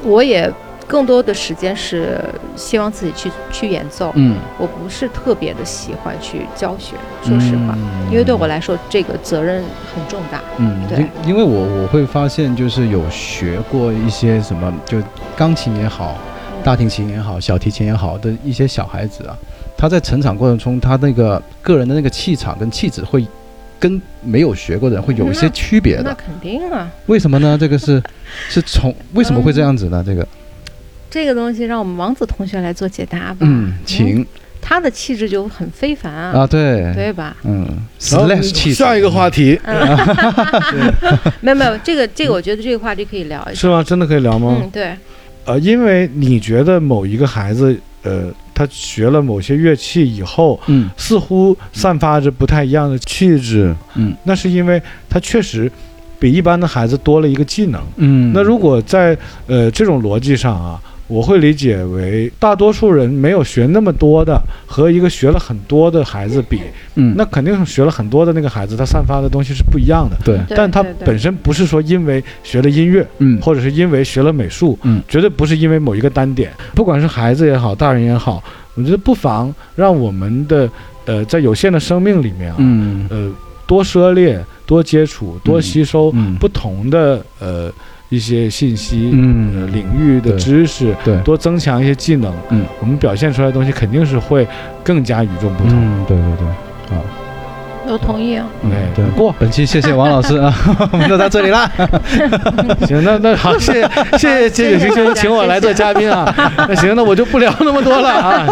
[0.03, 0.51] 我也
[0.87, 2.19] 更多的时间是
[2.57, 4.11] 希望自己去去演奏。
[4.15, 7.77] 嗯，我不是特别的喜欢去教学，说实话，
[8.11, 9.63] 因为对我来说这个责任
[9.95, 10.41] 很重大。
[10.57, 14.99] 嗯，对，因为我我会发现就是有学过一些什么，就
[15.37, 16.17] 钢琴也好，
[16.65, 19.37] 大提琴也好，小提琴也好的一些小孩子啊，
[19.77, 23.27] 他在成长过程中，他那个个人的那个气场跟气质会。
[23.81, 26.87] 跟没有学过的人会有一些区别的，那肯定啊。
[27.07, 27.57] 为什么呢？
[27.59, 28.03] 这个是
[28.51, 30.05] 是从为什么会这样子呢？
[30.07, 30.29] 这个
[31.09, 33.37] 这个东西让我们王子同学来做解答吧。
[33.41, 34.27] 嗯，请。
[34.61, 37.35] 他的气质就很非凡啊，对对吧？
[37.45, 37.67] 嗯。
[37.99, 39.59] 下一个话题。
[41.41, 43.61] 没有没有，这个这个，我觉得这个话题可以聊一下。
[43.63, 43.83] 是吗？
[43.83, 44.59] 真的可以聊吗？
[44.61, 44.95] 嗯，对。
[45.45, 48.33] 呃，因为你觉得某一个孩子，呃。
[48.53, 55.73] 他学了某些乐器以后，嗯，似乎散发着不太一样的气质，嗯，那是因为他确实
[56.19, 59.17] 比一般的孩子多了一个技能，嗯，那如果在
[59.47, 60.79] 呃这种逻辑上啊。
[61.11, 66.61] 我会理解为，大多数人没有学那么多的，和一个学了很多的孩子比，
[66.95, 70.17] 嗯，那肯定是学了很多的那个孩子，他散发的东西是不一样的。
[70.25, 76.53] 对，但他本身不是说因为学了音乐，嗯，或者是因为学了美术，嗯，绝对不是因为某一个单点。
[76.77, 78.41] 不管是孩子也好，大人也好，
[78.77, 80.71] 我觉得不妨让我们的，
[81.07, 83.33] 呃，在有限的生命里面啊，嗯，呃，
[83.67, 87.69] 多涉猎、多接触、多吸收不同的，呃。
[88.11, 94.47] 一些信息，嗯，领域的知识，对，多增强一些技能，嗯，我们表现出来的东西肯定是会
[94.85, 95.73] 更加与众不同。
[95.73, 97.03] 嗯，对对对，啊。
[97.91, 98.47] 都同意啊，
[98.95, 100.55] 对过本期谢谢王老师 啊，
[100.93, 101.69] 我们就到这里啦。
[102.87, 106.33] 行，那那好，谢谢谢谢谢星星请我来做嘉宾啊。
[106.69, 108.47] 那行，那我就不聊那么多了啊。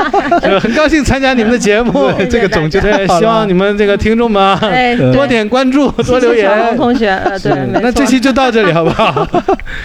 [0.60, 4.58] 很高兴参加你们的节目，这个总结希望你们这个听众们
[5.12, 6.50] 多点关注，多留言。
[6.50, 9.24] 王同学，呃，对，那这期就到这里好不好？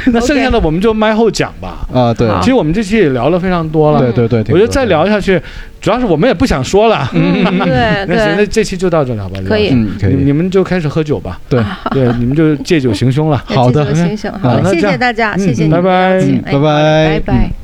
[0.08, 1.86] 那剩下的我们就麦后讲吧。
[1.94, 4.00] 啊，对，其实我们这期也聊了非常多了。
[4.00, 5.40] 对对对，我觉得再聊下去。
[5.84, 7.22] 主要是我们也不想说了，对
[7.68, 9.38] 对，那行，那这期就到这了吧？
[9.46, 9.70] 可以，
[10.00, 11.40] 可以，你们就开始喝酒吧。
[11.50, 11.62] 对。
[11.92, 13.44] 对，你们就借酒行凶了。
[13.46, 17.63] 好的，行凶，好，谢谢大家，谢谢，拜拜，拜拜，拜拜。